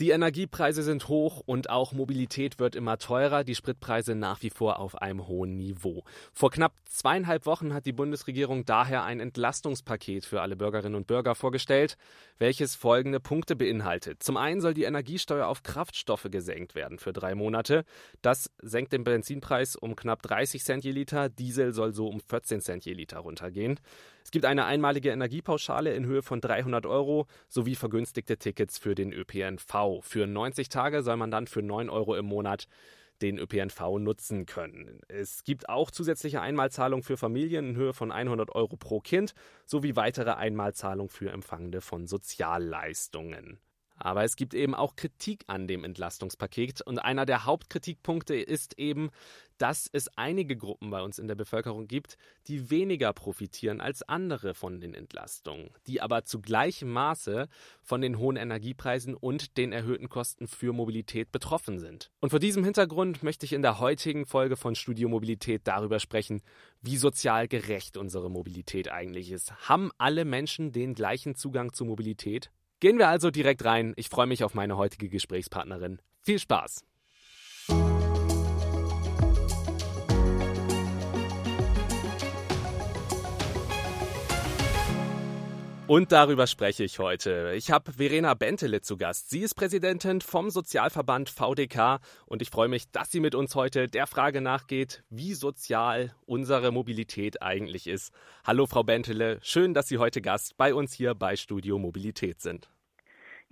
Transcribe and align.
Die 0.00 0.10
Energiepreise 0.10 0.82
sind 0.82 1.06
hoch 1.06 1.40
und 1.46 1.70
auch 1.70 1.92
Mobilität 1.92 2.58
wird 2.58 2.74
immer 2.74 2.98
teurer, 2.98 3.44
die 3.44 3.54
Spritpreise 3.54 4.16
nach 4.16 4.42
wie 4.42 4.50
vor 4.50 4.80
auf 4.80 5.00
einem 5.00 5.28
hohen 5.28 5.56
Niveau. 5.56 6.02
Vor 6.32 6.50
knapp 6.50 6.72
zweieinhalb 6.88 7.46
Wochen 7.46 7.72
hat 7.72 7.86
die 7.86 7.92
Bundesregierung 7.92 8.64
daher 8.64 9.04
ein 9.04 9.20
Entlastungspaket 9.20 10.24
für 10.26 10.42
alle 10.42 10.56
Bürgerinnen 10.56 10.96
und 10.96 11.06
Bürger 11.06 11.36
vorgestellt, 11.36 11.96
welches 12.38 12.74
folgende 12.74 13.20
Punkte 13.20 13.54
beinhaltet. 13.54 14.20
Zum 14.20 14.36
einen 14.36 14.60
soll 14.60 14.74
die 14.74 14.82
Energiesteuer 14.82 15.46
auf 15.46 15.62
Kraftstoffe 15.62 16.26
gesenkt 16.28 16.74
werden 16.74 16.98
für 16.98 17.12
drei 17.12 17.36
Monate. 17.36 17.84
Das 18.20 18.50
senkt 18.60 18.92
den 18.92 19.04
Benzinpreis 19.04 19.76
um 19.76 19.94
knapp 19.94 20.22
30 20.22 20.64
Cent 20.64 20.82
je 20.82 20.90
Liter, 20.90 21.28
Diesel 21.28 21.72
soll 21.72 21.92
so 21.92 22.08
um 22.08 22.18
14 22.18 22.60
Cent 22.62 22.84
je 22.84 22.94
Liter 22.94 23.20
runtergehen. 23.20 23.78
Es 24.24 24.30
gibt 24.30 24.46
eine 24.46 24.64
einmalige 24.64 25.10
Energiepauschale 25.10 25.94
in 25.94 26.06
Höhe 26.06 26.22
von 26.22 26.40
300 26.40 26.86
Euro 26.86 27.26
sowie 27.48 27.74
vergünstigte 27.74 28.38
Tickets 28.38 28.78
für 28.78 28.94
den 28.94 29.12
ÖPNV. 29.12 30.00
Für 30.00 30.26
90 30.26 30.70
Tage 30.70 31.02
soll 31.02 31.16
man 31.16 31.30
dann 31.30 31.46
für 31.46 31.62
9 31.62 31.90
Euro 31.90 32.16
im 32.16 32.24
Monat 32.24 32.66
den 33.22 33.38
ÖPNV 33.38 33.98
nutzen 33.98 34.46
können. 34.46 35.00
Es 35.08 35.44
gibt 35.44 35.68
auch 35.68 35.90
zusätzliche 35.90 36.40
Einmalzahlungen 36.40 37.04
für 37.04 37.16
Familien 37.16 37.70
in 37.70 37.76
Höhe 37.76 37.92
von 37.92 38.10
100 38.10 38.50
Euro 38.54 38.76
pro 38.76 39.00
Kind 39.00 39.34
sowie 39.66 39.94
weitere 39.94 40.32
Einmalzahlungen 40.32 41.10
für 41.10 41.30
Empfangende 41.30 41.80
von 41.80 42.06
Sozialleistungen. 42.06 43.58
Aber 43.96 44.24
es 44.24 44.36
gibt 44.36 44.54
eben 44.54 44.74
auch 44.74 44.96
Kritik 44.96 45.44
an 45.46 45.68
dem 45.68 45.84
Entlastungspaket 45.84 46.82
und 46.82 46.98
einer 46.98 47.26
der 47.26 47.44
Hauptkritikpunkte 47.44 48.34
ist 48.34 48.78
eben, 48.78 49.10
dass 49.58 49.88
es 49.92 50.08
einige 50.16 50.56
Gruppen 50.56 50.90
bei 50.90 51.02
uns 51.02 51.18
in 51.18 51.28
der 51.28 51.36
Bevölkerung 51.36 51.86
gibt, 51.86 52.16
die 52.48 52.70
weniger 52.70 53.12
profitieren 53.12 53.80
als 53.80 54.02
andere 54.02 54.54
von 54.54 54.80
den 54.80 54.94
Entlastungen, 54.94 55.70
die 55.86 56.00
aber 56.00 56.24
zu 56.24 56.40
gleichem 56.40 56.90
Maße 56.90 57.48
von 57.82 58.00
den 58.00 58.18
hohen 58.18 58.36
Energiepreisen 58.36 59.14
und 59.14 59.56
den 59.56 59.72
erhöhten 59.72 60.08
Kosten 60.08 60.48
für 60.48 60.72
Mobilität 60.72 61.30
betroffen 61.30 61.78
sind. 61.78 62.10
Und 62.20 62.30
vor 62.30 62.40
diesem 62.40 62.64
Hintergrund 62.64 63.22
möchte 63.22 63.46
ich 63.46 63.52
in 63.52 63.62
der 63.62 63.78
heutigen 63.78 64.26
Folge 64.26 64.56
von 64.56 64.74
Studio 64.74 65.08
Mobilität 65.08 65.62
darüber 65.64 66.00
sprechen, 66.00 66.42
wie 66.82 66.96
sozial 66.96 67.46
gerecht 67.46 67.96
unsere 67.96 68.30
Mobilität 68.30 68.90
eigentlich 68.90 69.30
ist. 69.30 69.68
Haben 69.68 69.90
alle 69.98 70.24
Menschen 70.24 70.72
den 70.72 70.94
gleichen 70.94 71.36
Zugang 71.36 71.72
zu 71.72 71.84
Mobilität? 71.84 72.50
Gehen 72.84 72.98
wir 72.98 73.08
also 73.08 73.30
direkt 73.30 73.64
rein. 73.64 73.94
Ich 73.96 74.10
freue 74.10 74.26
mich 74.26 74.44
auf 74.44 74.52
meine 74.52 74.76
heutige 74.76 75.08
Gesprächspartnerin. 75.08 76.02
Viel 76.20 76.38
Spaß! 76.38 76.84
Und 85.86 86.12
darüber 86.12 86.46
spreche 86.46 86.84
ich 86.84 86.98
heute. 86.98 87.54
Ich 87.56 87.70
habe 87.70 87.94
Verena 87.94 88.34
Bentele 88.34 88.82
zu 88.82 88.98
Gast. 88.98 89.30
Sie 89.30 89.40
ist 89.40 89.54
Präsidentin 89.54 90.20
vom 90.20 90.50
Sozialverband 90.50 91.30
VDK 91.30 92.00
und 92.26 92.42
ich 92.42 92.50
freue 92.50 92.68
mich, 92.68 92.90
dass 92.90 93.10
sie 93.10 93.20
mit 93.20 93.34
uns 93.34 93.54
heute 93.54 93.88
der 93.88 94.06
Frage 94.06 94.42
nachgeht, 94.42 95.04
wie 95.08 95.32
sozial 95.32 96.14
unsere 96.26 96.70
Mobilität 96.70 97.40
eigentlich 97.40 97.86
ist. 97.86 98.12
Hallo 98.44 98.66
Frau 98.66 98.82
Bentele, 98.82 99.38
schön, 99.42 99.72
dass 99.72 99.88
Sie 99.88 99.96
heute 99.96 100.20
Gast 100.20 100.58
bei 100.58 100.74
uns 100.74 100.92
hier 100.92 101.14
bei 101.14 101.36
Studio 101.36 101.78
Mobilität 101.78 102.42
sind. 102.42 102.68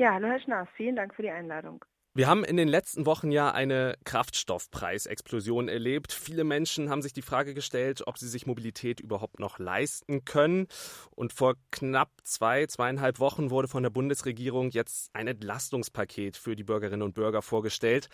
Ja, 0.03 0.15
hallo 0.15 0.27
Herr 0.27 0.41
Schnaas, 0.41 0.69
vielen 0.75 0.97
Dank 0.97 1.15
für 1.15 1.23
die 1.23 1.31
Einladung. 1.31 1.85
Wir 2.13 2.27
haben 2.27 2.43
in 2.43 2.57
den 2.57 2.67
letzten 2.67 3.07
Wochen 3.07 3.31
ja 3.31 3.53
eine 3.53 3.95
Kraftstoffpreisexplosion 4.05 5.69
erlebt. 5.69 6.13
Viele 6.13 6.43
Menschen 6.43 6.91
haben 6.91 7.03
sich 7.03 7.13
die 7.13 7.23
Frage 7.23 7.55
gestellt, 7.55 8.03
ob 8.09 8.19
sie 8.19 8.27
sich 8.27 8.45
Mobilität 8.45 8.99
überhaupt 8.99 9.39
noch 9.39 9.61
leisten 9.61 10.25
können. 10.25 10.67
Und 11.15 11.33
vor 11.33 11.55
knapp 11.71 12.09
zwei, 12.25 12.67
zweieinhalb 12.67 13.21
Wochen 13.21 13.51
wurde 13.53 13.69
von 13.69 13.85
der 13.85 13.91
Bundesregierung 13.91 14.71
jetzt 14.71 15.15
ein 15.15 15.29
Entlastungspaket 15.29 16.37
für 16.37 16.57
die 16.57 16.65
Bürgerinnen 16.65 17.03
und 17.03 17.15
Bürger 17.15 17.41
vorgestellt. 17.41 18.09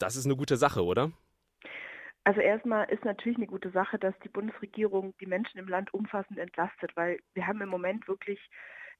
Das 0.00 0.16
ist 0.16 0.24
eine 0.24 0.34
gute 0.34 0.56
Sache, 0.56 0.84
oder? 0.84 1.12
Also 2.24 2.40
erstmal 2.40 2.90
ist 2.90 3.04
natürlich 3.04 3.38
eine 3.38 3.46
gute 3.46 3.70
Sache, 3.70 4.00
dass 4.00 4.18
die 4.24 4.28
Bundesregierung 4.30 5.14
die 5.20 5.26
Menschen 5.26 5.58
im 5.60 5.68
Land 5.68 5.94
umfassend 5.94 6.40
entlastet, 6.40 6.90
weil 6.96 7.20
wir 7.34 7.46
haben 7.46 7.60
im 7.60 7.68
Moment 7.68 8.08
wirklich 8.08 8.40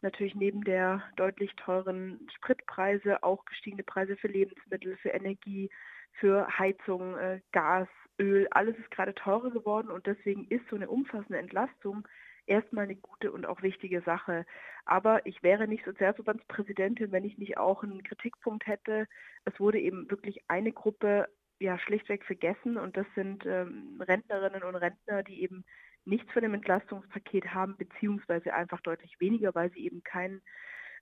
natürlich 0.03 0.35
neben 0.35 0.63
der 0.65 1.03
deutlich 1.17 1.55
teuren 1.57 2.27
Spritpreise 2.37 3.23
auch 3.23 3.45
gestiegene 3.45 3.83
Preise 3.83 4.17
für 4.17 4.29
Lebensmittel, 4.29 4.97
für 4.99 5.11
Energie, 5.11 5.71
für 6.13 6.47
Heizung, 6.59 7.17
äh, 7.17 7.41
Gas, 7.53 7.89
Öl. 8.19 8.49
Alles 8.51 8.77
ist 8.79 8.91
gerade 8.91 9.15
teurer 9.15 9.51
geworden 9.51 9.91
und 9.91 10.07
deswegen 10.07 10.47
ist 10.49 10.69
so 10.69 10.77
eine 10.77 10.89
umfassende 10.89 11.39
Entlastung 11.39 12.07
erstmal 12.47 12.85
eine 12.85 12.97
gute 12.97 13.33
und 13.33 13.47
auch 13.47 13.63
wichtige 13.63 14.03
Sache. 14.03 14.45
Aber 14.85 15.25
ich 15.25 15.43
wäre 15.43 15.69
nicht 15.69 15.85
Sozialverbandspräsidentin, 15.85 17.13
wenn 17.13 17.25
ich 17.25 17.39
nicht 17.39 17.59
auch 17.59 17.83
einen 17.83 18.03
Kritikpunkt 18.03 18.67
hätte. 18.67 19.07
Es 19.45 19.59
wurde 19.61 19.79
eben 19.79 20.11
wirklich 20.11 20.41
eine 20.49 20.73
Gruppe 20.73 21.29
ja 21.61 21.79
schlichtweg 21.79 22.25
vergessen 22.25 22.77
und 22.77 22.97
das 22.97 23.07
sind 23.15 23.45
ähm, 23.47 24.01
Rentnerinnen 24.01 24.63
und 24.63 24.77
Rentner, 24.77 25.23
die 25.23 25.43
eben 25.43 25.65
nichts 26.05 26.31
von 26.33 26.43
dem 26.43 26.55
Entlastungspaket 26.55 27.55
haben, 27.55 27.77
beziehungsweise 27.77 28.55
einfach 28.55 28.81
deutlich 28.81 29.19
weniger, 29.21 29.55
weil 29.55 29.71
sie 29.73 29.85
eben 29.85 30.03
keinen 30.03 30.43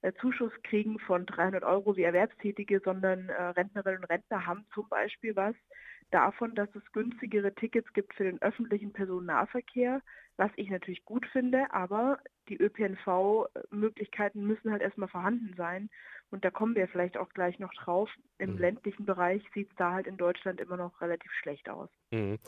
äh, 0.02 0.12
Zuschuss 0.20 0.52
kriegen 0.62 0.98
von 1.00 1.26
300 1.26 1.64
Euro 1.64 1.96
wie 1.96 2.02
Erwerbstätige, 2.02 2.80
sondern 2.84 3.28
äh, 3.28 3.42
Rentnerinnen 3.42 4.00
und 4.00 4.10
Rentner 4.10 4.46
haben 4.46 4.64
zum 4.74 4.88
Beispiel 4.88 5.34
was 5.36 5.54
davon, 6.10 6.54
dass 6.54 6.68
es 6.74 6.92
günstigere 6.92 7.54
Tickets 7.54 7.92
gibt 7.92 8.14
für 8.14 8.24
den 8.24 8.40
öffentlichen 8.40 8.92
Personennahverkehr, 8.92 10.00
was 10.36 10.50
ich 10.56 10.70
natürlich 10.70 11.04
gut 11.04 11.26
finde, 11.26 11.72
aber 11.72 12.18
die 12.48 12.56
ÖPNV-Möglichkeiten 12.56 14.46
müssen 14.46 14.70
halt 14.70 14.82
erstmal 14.82 15.08
vorhanden 15.08 15.54
sein. 15.56 15.90
Und 16.30 16.44
da 16.44 16.50
kommen 16.50 16.74
wir 16.74 16.88
vielleicht 16.88 17.16
auch 17.16 17.30
gleich 17.30 17.58
noch 17.58 17.72
drauf. 17.74 18.10
Im 18.38 18.52
mhm. 18.52 18.58
ländlichen 18.58 19.04
Bereich 19.04 19.42
sieht 19.54 19.70
es 19.70 19.76
da 19.76 19.92
halt 19.92 20.06
in 20.06 20.16
Deutschland 20.16 20.60
immer 20.60 20.76
noch 20.76 21.00
relativ 21.00 21.32
schlecht 21.32 21.68
aus. 21.68 21.90
Mhm. 22.10 22.38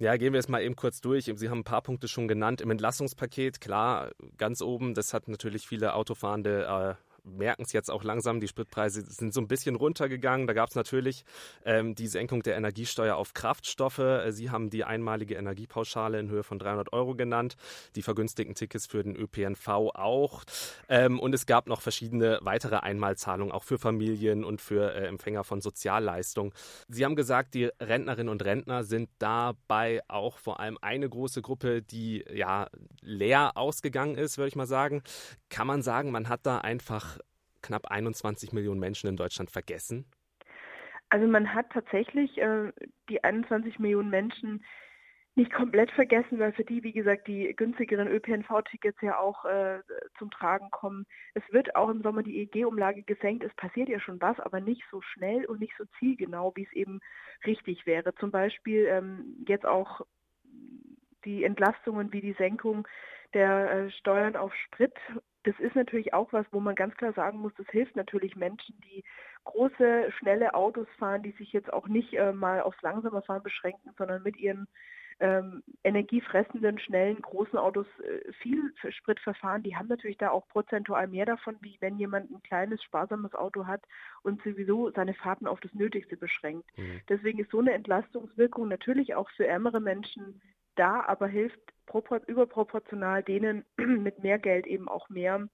Ja, 0.00 0.16
gehen 0.16 0.32
wir 0.32 0.40
es 0.40 0.48
mal 0.48 0.62
eben 0.62 0.76
kurz 0.76 1.02
durch. 1.02 1.26
Sie 1.26 1.50
haben 1.50 1.58
ein 1.58 1.64
paar 1.64 1.82
Punkte 1.82 2.08
schon 2.08 2.26
genannt. 2.26 2.62
Im 2.62 2.70
Entlassungspaket, 2.70 3.60
klar, 3.60 4.12
ganz 4.38 4.62
oben, 4.62 4.94
das 4.94 5.12
hat 5.12 5.28
natürlich 5.28 5.68
viele 5.68 5.92
Autofahrende 5.92 6.96
äh, 6.98 7.09
merken 7.24 7.62
es 7.62 7.72
jetzt 7.72 7.90
auch 7.90 8.04
langsam. 8.04 8.40
Die 8.40 8.48
Spritpreise 8.48 9.02
sind 9.02 9.32
so 9.34 9.40
ein 9.40 9.48
bisschen 9.48 9.76
runtergegangen. 9.76 10.46
Da 10.46 10.52
gab 10.52 10.70
es 10.70 10.74
natürlich 10.74 11.24
ähm, 11.64 11.94
die 11.94 12.06
Senkung 12.06 12.42
der 12.42 12.56
Energiesteuer 12.56 13.16
auf 13.16 13.34
Kraftstoffe. 13.34 13.98
Äh, 13.98 14.32
Sie 14.32 14.50
haben 14.50 14.70
die 14.70 14.84
einmalige 14.84 15.34
Energiepauschale 15.34 16.18
in 16.18 16.28
Höhe 16.28 16.42
von 16.42 16.58
300 16.58 16.92
Euro 16.92 17.14
genannt. 17.14 17.56
Die 17.96 18.02
vergünstigten 18.02 18.54
Tickets 18.54 18.86
für 18.86 19.02
den 19.02 19.16
ÖPNV 19.16 19.68
auch. 19.68 20.44
Ähm, 20.88 21.18
und 21.20 21.34
es 21.34 21.46
gab 21.46 21.66
noch 21.66 21.80
verschiedene 21.80 22.38
weitere 22.42 22.76
Einmalzahlungen, 22.76 23.52
auch 23.52 23.64
für 23.64 23.78
Familien 23.78 24.44
und 24.44 24.60
für 24.60 24.94
äh, 24.94 25.06
Empfänger 25.06 25.44
von 25.44 25.60
Sozialleistungen. 25.60 26.52
Sie 26.88 27.04
haben 27.04 27.16
gesagt, 27.16 27.54
die 27.54 27.70
Rentnerinnen 27.80 28.28
und 28.28 28.44
Rentner 28.44 28.84
sind 28.84 29.10
dabei 29.18 30.00
auch 30.08 30.38
vor 30.38 30.60
allem 30.60 30.78
eine 30.80 31.08
große 31.08 31.42
Gruppe, 31.42 31.82
die 31.82 32.24
ja 32.32 32.68
leer 33.00 33.56
ausgegangen 33.56 34.16
ist, 34.16 34.38
würde 34.38 34.48
ich 34.48 34.56
mal 34.56 34.66
sagen. 34.66 35.02
Kann 35.48 35.66
man 35.66 35.82
sagen, 35.82 36.10
man 36.10 36.28
hat 36.28 36.40
da 36.44 36.58
einfach 36.58 37.18
knapp 37.62 37.86
21 37.86 38.52
Millionen 38.52 38.80
Menschen 38.80 39.08
in 39.08 39.16
Deutschland 39.16 39.50
vergessen? 39.50 40.06
Also 41.08 41.26
man 41.26 41.54
hat 41.54 41.70
tatsächlich 41.72 42.38
äh, 42.38 42.72
die 43.08 43.22
21 43.24 43.78
Millionen 43.78 44.10
Menschen 44.10 44.64
nicht 45.36 45.52
komplett 45.52 45.90
vergessen, 45.92 46.38
weil 46.38 46.52
für 46.52 46.64
die, 46.64 46.82
wie 46.82 46.92
gesagt, 46.92 47.28
die 47.28 47.54
günstigeren 47.54 48.08
ÖPNV-Tickets 48.08 49.00
ja 49.00 49.18
auch 49.18 49.44
äh, 49.44 49.80
zum 50.18 50.30
Tragen 50.30 50.70
kommen. 50.70 51.06
Es 51.34 51.42
wird 51.50 51.76
auch 51.76 51.88
im 51.88 52.02
Sommer 52.02 52.22
die 52.22 52.40
EG-Umlage 52.40 53.02
gesenkt. 53.02 53.44
Es 53.44 53.54
passiert 53.54 53.88
ja 53.88 54.00
schon 54.00 54.20
was, 54.20 54.38
aber 54.40 54.60
nicht 54.60 54.82
so 54.90 55.00
schnell 55.00 55.44
und 55.46 55.60
nicht 55.60 55.72
so 55.78 55.84
zielgenau, 55.98 56.52
wie 56.56 56.64
es 56.64 56.72
eben 56.72 57.00
richtig 57.46 57.86
wäre. 57.86 58.14
Zum 58.16 58.30
Beispiel 58.30 58.86
ähm, 58.86 59.44
jetzt 59.46 59.66
auch 59.66 60.00
die 61.24 61.44
Entlastungen 61.44 62.12
wie 62.12 62.20
die 62.20 62.34
Senkung 62.34 62.86
der 63.32 63.70
äh, 63.70 63.90
Steuern 63.92 64.36
auf 64.36 64.52
Sprit 64.54 64.94
das 65.44 65.58
ist 65.58 65.74
natürlich 65.74 66.12
auch 66.12 66.32
was, 66.32 66.46
wo 66.50 66.60
man 66.60 66.74
ganz 66.74 66.94
klar 66.96 67.12
sagen 67.12 67.38
muss, 67.38 67.52
das 67.56 67.66
hilft 67.68 67.96
natürlich 67.96 68.36
Menschen, 68.36 68.78
die 68.92 69.02
große, 69.44 70.12
schnelle 70.18 70.54
Autos 70.54 70.86
fahren, 70.98 71.22
die 71.22 71.32
sich 71.32 71.52
jetzt 71.52 71.72
auch 71.72 71.88
nicht 71.88 72.12
äh, 72.14 72.32
mal 72.32 72.60
aufs 72.60 72.80
langsame 72.82 73.22
Fahren 73.22 73.42
beschränken, 73.42 73.90
sondern 73.96 74.22
mit 74.22 74.36
ihren 74.36 74.68
ähm, 75.20 75.62
energiefressenden, 75.84 76.78
schnellen, 76.78 77.20
großen 77.20 77.58
Autos 77.58 77.86
äh, 78.00 78.32
viel 78.32 78.72
Sprit 78.88 79.20
verfahren, 79.20 79.62
die 79.62 79.76
haben 79.76 79.88
natürlich 79.88 80.16
da 80.16 80.30
auch 80.30 80.48
prozentual 80.48 81.06
mehr 81.08 81.26
davon, 81.26 81.56
wie 81.60 81.76
wenn 81.80 81.98
jemand 81.98 82.30
ein 82.30 82.42
kleines, 82.42 82.82
sparsames 82.82 83.34
Auto 83.34 83.66
hat 83.66 83.82
und 84.22 84.42
sowieso 84.42 84.90
seine 84.92 85.14
Fahrten 85.14 85.46
auf 85.46 85.60
das 85.60 85.74
Nötigste 85.74 86.16
beschränkt. 86.16 86.66
Mhm. 86.76 87.02
Deswegen 87.08 87.38
ist 87.38 87.50
so 87.50 87.60
eine 87.60 87.72
Entlastungswirkung 87.72 88.68
natürlich 88.68 89.14
auch 89.14 89.28
für 89.30 89.46
ärmere 89.46 89.80
Menschen 89.80 90.40
da, 90.80 91.04
aber 91.06 91.26
hilft 91.26 91.60
überproportional 92.26 93.22
denen 93.22 93.64
mit 93.76 94.22
mehr 94.22 94.38
Geld 94.38 94.66
eben 94.66 94.88
auch 94.88 95.08
mehr 95.08 95.48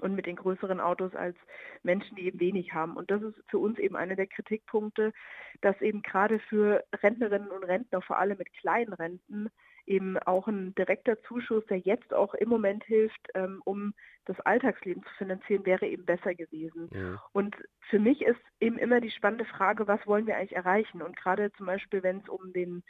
und 0.00 0.14
mit 0.14 0.26
den 0.26 0.36
größeren 0.36 0.80
Autos 0.80 1.14
als 1.14 1.36
Menschen, 1.82 2.16
die 2.16 2.26
eben 2.26 2.40
wenig 2.40 2.74
haben. 2.74 2.96
Und 2.96 3.10
das 3.10 3.22
ist 3.22 3.36
für 3.48 3.58
uns 3.58 3.78
eben 3.78 3.96
einer 3.96 4.16
der 4.16 4.26
Kritikpunkte, 4.26 5.12
dass 5.60 5.80
eben 5.80 6.02
gerade 6.02 6.38
für 6.40 6.84
Rentnerinnen 7.02 7.50
und 7.50 7.64
Rentner, 7.64 8.02
vor 8.02 8.18
allem 8.18 8.38
mit 8.38 8.52
kleinen 8.54 8.92
Renten, 8.92 9.50
eben 9.86 10.18
auch 10.18 10.48
ein 10.48 10.74
direkter 10.74 11.20
Zuschuss, 11.22 11.64
der 11.66 11.78
jetzt 11.78 12.12
auch 12.12 12.34
im 12.34 12.48
Moment 12.48 12.84
hilft, 12.84 13.28
ähm, 13.34 13.60
um 13.64 13.94
das 14.24 14.40
Alltagsleben 14.40 15.02
zu 15.02 15.14
finanzieren, 15.18 15.66
wäre 15.66 15.86
eben 15.86 16.06
besser 16.06 16.34
gewesen. 16.34 16.88
Ja. 16.92 17.22
Und 17.32 17.54
für 17.90 17.98
mich 17.98 18.22
ist 18.22 18.40
eben 18.60 18.78
immer 18.78 19.00
die 19.00 19.10
spannende 19.10 19.44
Frage, 19.44 19.86
was 19.86 20.04
wollen 20.06 20.26
wir 20.26 20.36
eigentlich 20.36 20.56
erreichen? 20.56 21.02
Und 21.02 21.16
gerade 21.16 21.52
zum 21.52 21.66
Beispiel, 21.66 22.02
wenn 22.02 22.18
es 22.18 22.28
um 22.28 22.52
den 22.52 22.82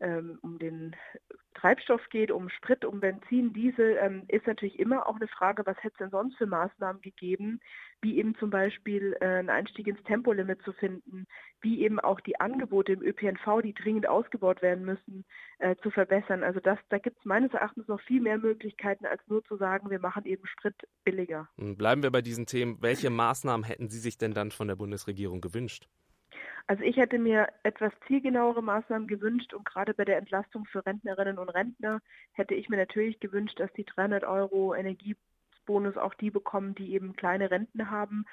ähm, 0.00 0.38
um 0.42 0.58
den 0.58 0.94
Treibstoff 1.54 2.02
geht, 2.10 2.30
um 2.30 2.50
Sprit, 2.50 2.84
um 2.84 3.00
Benzin, 3.00 3.52
Diesel, 3.52 3.98
ähm, 4.00 4.24
ist 4.28 4.46
natürlich 4.46 4.78
immer 4.78 5.06
auch 5.06 5.16
eine 5.16 5.28
Frage, 5.28 5.64
was 5.64 5.76
hätte 5.78 5.94
es 5.94 5.98
denn 5.98 6.10
sonst 6.10 6.36
für 6.36 6.46
Maßnahmen 6.46 7.00
gegeben, 7.00 7.60
wie 8.02 8.18
eben 8.18 8.34
zum 8.36 8.50
Beispiel 8.50 9.16
äh, 9.20 9.24
einen 9.24 9.50
Einstieg 9.50 9.86
ins 9.86 10.02
Tempolimit 10.04 10.60
zu 10.62 10.72
finden, 10.72 11.26
wie 11.62 11.82
eben 11.82 11.98
auch 11.98 12.20
die 12.20 12.38
Angebote 12.38 12.92
im 12.92 13.02
ÖPNV, 13.02 13.62
die 13.62 13.72
dringend 13.72 14.06
ausgebaut 14.06 14.60
werden 14.60 14.84
müssen, 14.84 15.24
äh, 15.58 15.74
zu 15.82 15.90
verbessern. 15.90 16.42
Also 16.42 16.60
das, 16.60 16.78
da 16.90 16.98
gibt 16.98 17.18
es 17.18 17.24
meines 17.24 17.52
Erachtens 17.54 17.88
noch 17.88 18.00
viel 18.02 18.20
mehr 18.20 18.38
Möglichkeiten, 18.38 19.06
als 19.06 19.22
nur 19.26 19.42
zu 19.44 19.56
sagen, 19.56 19.90
wir 19.90 19.98
machen 19.98 20.26
eben 20.26 20.46
Sprit 20.46 20.76
billiger. 21.04 21.48
Bleiben 21.56 22.02
wir 22.02 22.10
bei 22.10 22.22
diesen 22.22 22.46
Themen. 22.46 22.76
Welche 22.82 23.08
Maßnahmen 23.08 23.64
hätten 23.64 23.88
Sie 23.88 23.98
sich 23.98 24.18
denn 24.18 24.34
dann 24.34 24.50
von 24.50 24.68
der 24.68 24.76
Bundesregierung 24.76 25.40
gewünscht? 25.40 25.88
Also 26.68 26.82
ich 26.82 26.96
hätte 26.96 27.18
mir 27.18 27.48
etwas 27.62 27.92
zielgenauere 28.06 28.62
Maßnahmen 28.62 29.06
gewünscht 29.06 29.54
und 29.54 29.64
gerade 29.64 29.94
bei 29.94 30.04
der 30.04 30.18
Entlastung 30.18 30.64
für 30.64 30.84
Rentnerinnen 30.84 31.38
und 31.38 31.48
Rentner 31.48 32.00
hätte 32.32 32.54
ich 32.54 32.68
mir 32.68 32.76
natürlich 32.76 33.20
gewünscht, 33.20 33.60
dass 33.60 33.72
die 33.74 33.84
300 33.84 34.24
Euro 34.24 34.74
Energiebonus 34.74 35.96
auch 35.96 36.14
die 36.14 36.30
bekommen, 36.30 36.74
die 36.74 36.94
eben 36.94 37.14
kleine 37.14 37.52
Renten 37.52 37.90
haben. 37.90 38.24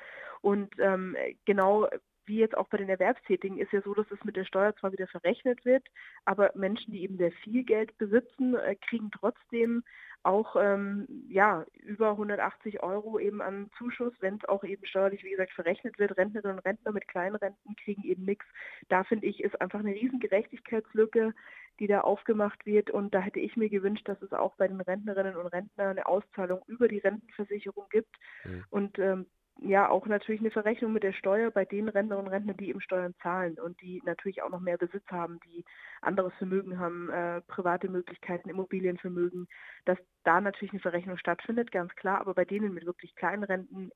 Und 0.42 0.74
ähm, 0.80 1.16
genau 1.46 1.88
wie 2.26 2.38
jetzt 2.38 2.58
auch 2.58 2.70
bei 2.70 2.78
den 2.78 2.90
Erwerbstätigen 2.90 3.58
ist 3.60 3.72
ja 3.72 3.82
so, 3.82 3.94
dass 3.94 4.10
es 4.10 4.24
mit 4.24 4.36
der 4.36 4.46
Steuer 4.46 4.76
zwar 4.78 4.92
wieder 4.92 5.08
verrechnet 5.08 5.64
wird, 5.66 5.86
aber 6.26 6.52
Menschen, 6.56 6.94
die 6.94 7.04
eben 7.04 7.18
sehr 7.18 7.32
viel 7.44 7.64
Geld 7.64 7.98
besitzen, 7.98 8.56
äh, 8.56 8.76
kriegen 8.76 9.12
trotzdem 9.12 9.84
auch 10.24 10.56
ähm, 10.56 11.08
ja 11.30 11.66
über 11.74 12.12
180 12.12 12.82
Euro 12.82 13.20
eben 13.20 13.42
an 13.42 13.70
Zuschuss, 13.78 14.14
wenn 14.22 14.36
es 14.36 14.46
auch 14.48 14.64
eben 14.64 14.86
steuerlich, 14.86 15.24
wie 15.24 15.32
gesagt, 15.32 15.52
verrechnet 15.52 16.00
wird. 16.00 16.18
Rentnerinnen 16.18 16.58
und 16.58 16.66
Rentner 16.66 16.92
mit 16.92 17.08
kleinen 17.08 17.36
Renten 17.36 17.76
kriegen 17.76 18.04
eben 18.04 18.24
nichts. 18.24 18.46
Da 18.90 19.04
finde 19.04 19.28
ich, 19.28 19.44
ist 19.44 19.60
einfach 19.62 19.80
eine 19.80 19.94
riesen 19.94 20.20
Gerechtigkeitslücke, 20.20 21.34
die 21.80 21.88
da 21.88 22.02
aufgemacht 22.02 22.66
wird. 22.66 22.90
Und 22.90 23.14
da 23.14 23.20
hätte 23.20 23.40
ich 23.40 23.58
mir 23.58 23.70
gewünscht, 23.70 24.08
dass 24.08 24.22
es 24.22 24.32
auch 24.32 24.56
bei 24.56 24.68
den 24.68 24.82
Rentnerinnen 24.82 25.36
und 25.36 25.48
Rentnern 25.48 25.90
eine 25.90 26.06
Auszahlung 26.06 26.62
über 26.68 26.88
die 26.88 27.00
Rentenversicherung 27.00 27.86
gibt. 27.90 28.16
Mhm. 28.46 28.64
Und 28.70 29.00
ähm, 29.00 29.26
ja 29.60 29.90
auch 29.90 30.06
natürlich 30.08 30.42
eine 30.42 30.52
Verrechnung 30.52 30.94
mit 30.94 31.04
der 31.04 31.14
Steuer 31.14 31.52
bei 31.52 31.66
den 31.66 31.88
Rentnerinnen 31.88 32.28
und 32.28 32.34
Rentnern, 32.34 32.58
die 32.58 32.70
eben 32.70 32.82
Steuern 32.82 33.16
zahlen 33.22 33.58
und 33.60 33.80
die 33.82 34.02
natürlich 34.06 34.42
auch 34.42 34.50
noch 34.50 34.60
mehr 34.60 34.78
Besitz 34.78 35.06
haben, 35.10 35.40
die 35.46 35.64
anderes 36.02 36.34
Vermögen 36.38 36.80
haben, 36.80 37.10
äh, 37.10 37.42
private 37.42 37.90
Möglichkeiten, 37.90 38.50
Immobilienvermögen, 38.50 39.48
dass 39.86 39.98
da 40.24 40.42
natürlich 40.42 40.74
eine 40.74 40.82
Verrechnung 40.82 41.18
stattfindet, 41.18 41.72
ganz 41.72 41.94
klar, 41.96 42.20
aber 42.20 42.34
bei 42.34 42.46
denen 42.46 42.74
mit 42.74 42.86
wirklich 42.86 43.16
kleinen 43.16 43.44
Renten 43.44 43.92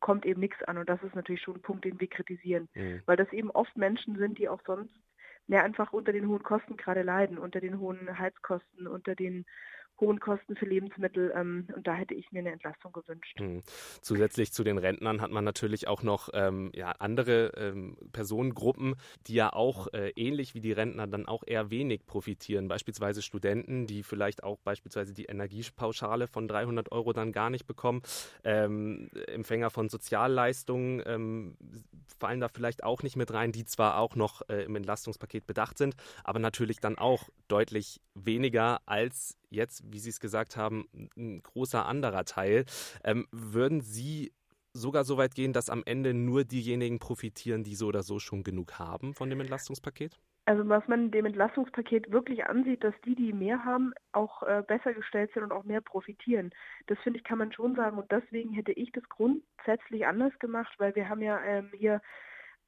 kommt 0.00 0.24
eben 0.24 0.40
nichts 0.40 0.62
an 0.64 0.78
und 0.78 0.88
das 0.88 1.02
ist 1.02 1.14
natürlich 1.14 1.42
schon 1.42 1.56
ein 1.56 1.62
Punkt, 1.62 1.84
den 1.84 2.00
wir 2.00 2.08
kritisieren, 2.08 2.68
mhm. 2.74 3.02
weil 3.06 3.16
das 3.16 3.32
eben 3.32 3.50
oft 3.50 3.76
Menschen 3.76 4.16
sind, 4.16 4.38
die 4.38 4.48
auch 4.48 4.60
sonst 4.66 4.94
mehr 5.46 5.62
einfach 5.62 5.92
unter 5.92 6.12
den 6.12 6.28
hohen 6.28 6.42
Kosten 6.42 6.76
gerade 6.76 7.02
leiden, 7.02 7.38
unter 7.38 7.60
den 7.60 7.78
hohen 7.78 8.18
Heizkosten, 8.18 8.86
unter 8.86 9.14
den 9.14 9.44
hohen 10.04 10.20
Kosten 10.20 10.56
für 10.56 10.66
Lebensmittel. 10.66 11.32
Ähm, 11.34 11.68
und 11.74 11.86
da 11.86 11.94
hätte 11.94 12.14
ich 12.14 12.30
mir 12.32 12.40
eine 12.40 12.52
Entlastung 12.52 12.92
gewünscht. 12.92 13.40
Mhm. 13.40 13.62
Zusätzlich 14.00 14.52
zu 14.52 14.64
den 14.64 14.78
Rentnern 14.78 15.20
hat 15.20 15.30
man 15.30 15.44
natürlich 15.44 15.88
auch 15.88 16.02
noch 16.02 16.28
ähm, 16.32 16.70
ja, 16.74 16.92
andere 16.98 17.52
ähm, 17.56 17.96
Personengruppen, 18.12 18.96
die 19.26 19.34
ja 19.34 19.52
auch 19.52 19.92
äh, 19.92 20.10
ähnlich 20.16 20.54
wie 20.54 20.60
die 20.60 20.72
Rentner 20.72 21.06
dann 21.06 21.26
auch 21.26 21.42
eher 21.46 21.70
wenig 21.70 22.06
profitieren. 22.06 22.68
Beispielsweise 22.68 23.22
Studenten, 23.22 23.86
die 23.86 24.02
vielleicht 24.02 24.42
auch 24.44 24.58
beispielsweise 24.58 25.14
die 25.14 25.24
Energiepauschale 25.24 26.26
von 26.26 26.48
300 26.48 26.92
Euro 26.92 27.12
dann 27.12 27.32
gar 27.32 27.50
nicht 27.50 27.66
bekommen. 27.66 28.02
Ähm, 28.44 29.10
Empfänger 29.26 29.70
von 29.70 29.88
Sozialleistungen 29.88 31.02
ähm, 31.06 31.56
fallen 32.18 32.40
da 32.40 32.48
vielleicht 32.48 32.84
auch 32.84 33.02
nicht 33.02 33.16
mit 33.16 33.32
rein, 33.32 33.52
die 33.52 33.64
zwar 33.64 33.98
auch 33.98 34.16
noch 34.16 34.42
äh, 34.48 34.64
im 34.64 34.76
Entlastungspaket 34.76 35.46
bedacht 35.46 35.78
sind, 35.78 35.94
aber 36.22 36.38
natürlich 36.38 36.80
dann 36.80 36.98
auch 36.98 37.28
deutlich 37.48 38.00
weniger 38.14 38.80
als 38.86 39.36
jetzt, 39.54 39.82
wie 39.92 39.98
Sie 39.98 40.10
es 40.10 40.20
gesagt 40.20 40.56
haben, 40.56 40.86
ein 41.16 41.42
großer 41.42 41.86
anderer 41.86 42.24
Teil. 42.24 42.64
Ähm, 43.04 43.26
würden 43.30 43.80
Sie 43.80 44.32
sogar 44.72 45.04
so 45.04 45.16
weit 45.16 45.34
gehen, 45.34 45.52
dass 45.52 45.70
am 45.70 45.82
Ende 45.86 46.12
nur 46.12 46.44
diejenigen 46.44 46.98
profitieren, 46.98 47.62
die 47.62 47.76
so 47.76 47.86
oder 47.86 48.02
so 48.02 48.18
schon 48.18 48.42
genug 48.42 48.78
haben 48.78 49.14
von 49.14 49.30
dem 49.30 49.40
Entlastungspaket? 49.40 50.18
Also 50.46 50.68
was 50.68 50.86
man 50.88 51.10
dem 51.10 51.24
Entlastungspaket 51.24 52.12
wirklich 52.12 52.44
ansieht, 52.44 52.84
dass 52.84 52.94
die, 53.06 53.14
die 53.14 53.32
mehr 53.32 53.64
haben, 53.64 53.94
auch 54.12 54.42
äh, 54.42 54.62
besser 54.66 54.92
gestellt 54.92 55.30
sind 55.32 55.42
und 55.42 55.52
auch 55.52 55.64
mehr 55.64 55.80
profitieren. 55.80 56.50
Das 56.86 56.98
finde 56.98 57.18
ich, 57.18 57.24
kann 57.24 57.38
man 57.38 57.52
schon 57.52 57.74
sagen. 57.76 57.96
Und 57.96 58.12
deswegen 58.12 58.52
hätte 58.52 58.72
ich 58.72 58.92
das 58.92 59.04
grundsätzlich 59.08 60.06
anders 60.06 60.38
gemacht, 60.40 60.74
weil 60.76 60.94
wir 60.96 61.08
haben 61.08 61.22
ja 61.22 61.40
ähm, 61.42 61.70
hier 61.72 62.02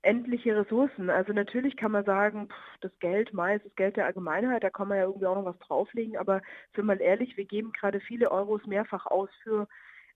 endliche 0.06 0.56
Ressourcen. 0.56 1.10
Also 1.10 1.32
natürlich 1.32 1.76
kann 1.76 1.92
man 1.92 2.04
sagen, 2.04 2.48
pff, 2.48 2.80
das 2.80 2.98
Geld, 3.00 3.34
meist 3.34 3.64
das 3.66 3.74
Geld 3.74 3.96
der 3.96 4.06
Allgemeinheit, 4.06 4.62
da 4.62 4.70
kann 4.70 4.88
man 4.88 4.98
ja 4.98 5.04
irgendwie 5.04 5.26
auch 5.26 5.34
noch 5.36 5.44
was 5.44 5.58
drauflegen, 5.58 6.16
aber 6.16 6.40
sind 6.74 6.84
wir 6.86 6.94
mal 6.94 7.00
ehrlich, 7.00 7.36
wir 7.36 7.44
geben 7.44 7.72
gerade 7.72 8.00
viele 8.00 8.30
Euros 8.30 8.64
mehrfach 8.66 9.06
aus 9.06 9.28
für 9.42 9.68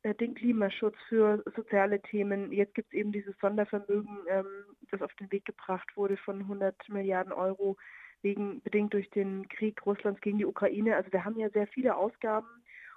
äh, 0.03 0.15
den 0.15 0.35
Klimaschutz, 0.35 0.97
für 1.09 1.43
soziale 1.57 2.01
Themen. 2.01 2.53
Jetzt 2.53 2.75
gibt 2.75 2.93
es 2.93 2.99
eben 2.99 3.13
dieses 3.13 3.37
Sondervermögen, 3.39 4.19
ähm, 4.29 4.47
das 4.91 5.03
auf 5.03 5.15
den 5.15 5.31
Weg 5.33 5.45
gebracht 5.45 5.97
wurde 5.97 6.17
von 6.17 6.41
100 6.41 6.77
Milliarden 6.89 7.33
Euro, 7.33 7.77
wegen, 8.23 8.63
bedingt 8.63 8.95
durch 8.95 9.11
den 9.11 9.49
Krieg 9.49 9.85
Russlands 9.85 10.21
gegen 10.21 10.39
die 10.39 10.47
Ukraine. 10.47 10.97
Also 10.97 11.13
wir 11.13 11.25
haben 11.25 11.39
ja 11.39 11.51
sehr 11.51 11.67
viele 11.67 11.97
Ausgaben 11.97 12.49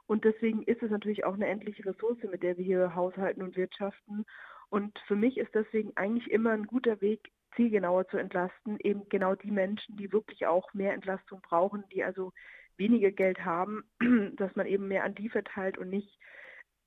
und 0.06 0.25
deswegen 0.25 0.63
ist 0.63 0.84
es 0.84 0.92
natürlich 0.92 1.24
auch 1.25 1.34
eine 1.34 1.48
endliche 1.48 1.86
Ressource, 1.86 2.18
mit 2.30 2.44
der 2.44 2.57
wir 2.57 2.66
hier 2.66 2.96
haushalten 2.96 3.42
und 3.42 3.56
wirtschaften. 3.56 4.25
Und 4.74 4.98
für 5.06 5.16
mich 5.16 5.38
ist 5.38 5.54
deswegen 5.54 5.96
eigentlich 5.98 6.31
immer 6.31 6.50
ein 6.50 6.66
guter 6.66 7.00
Weg, 7.00 7.30
zielgenauer 7.56 8.08
zu 8.08 8.18
entlasten, 8.18 8.80
eben 8.80 9.08
genau 9.08 9.36
die 9.36 9.52
Menschen, 9.52 9.96
die 9.98 10.12
wirklich 10.12 10.48
auch 10.48 10.74
mehr 10.74 10.96
Entlastung 10.96 11.42
brauchen, 11.42 11.84
die 11.94 12.04
also 12.04 12.34
weniger 12.75 13.12
Geld 13.12 13.46
haben, 13.46 13.84
dass 14.36 14.56
man 14.56 14.66
eben 14.66 14.88
mehr 14.88 15.04
an 15.04 15.14
die 15.14 15.30
verteilt 15.30 15.78
und 15.78 15.92
nicht 15.92 16.18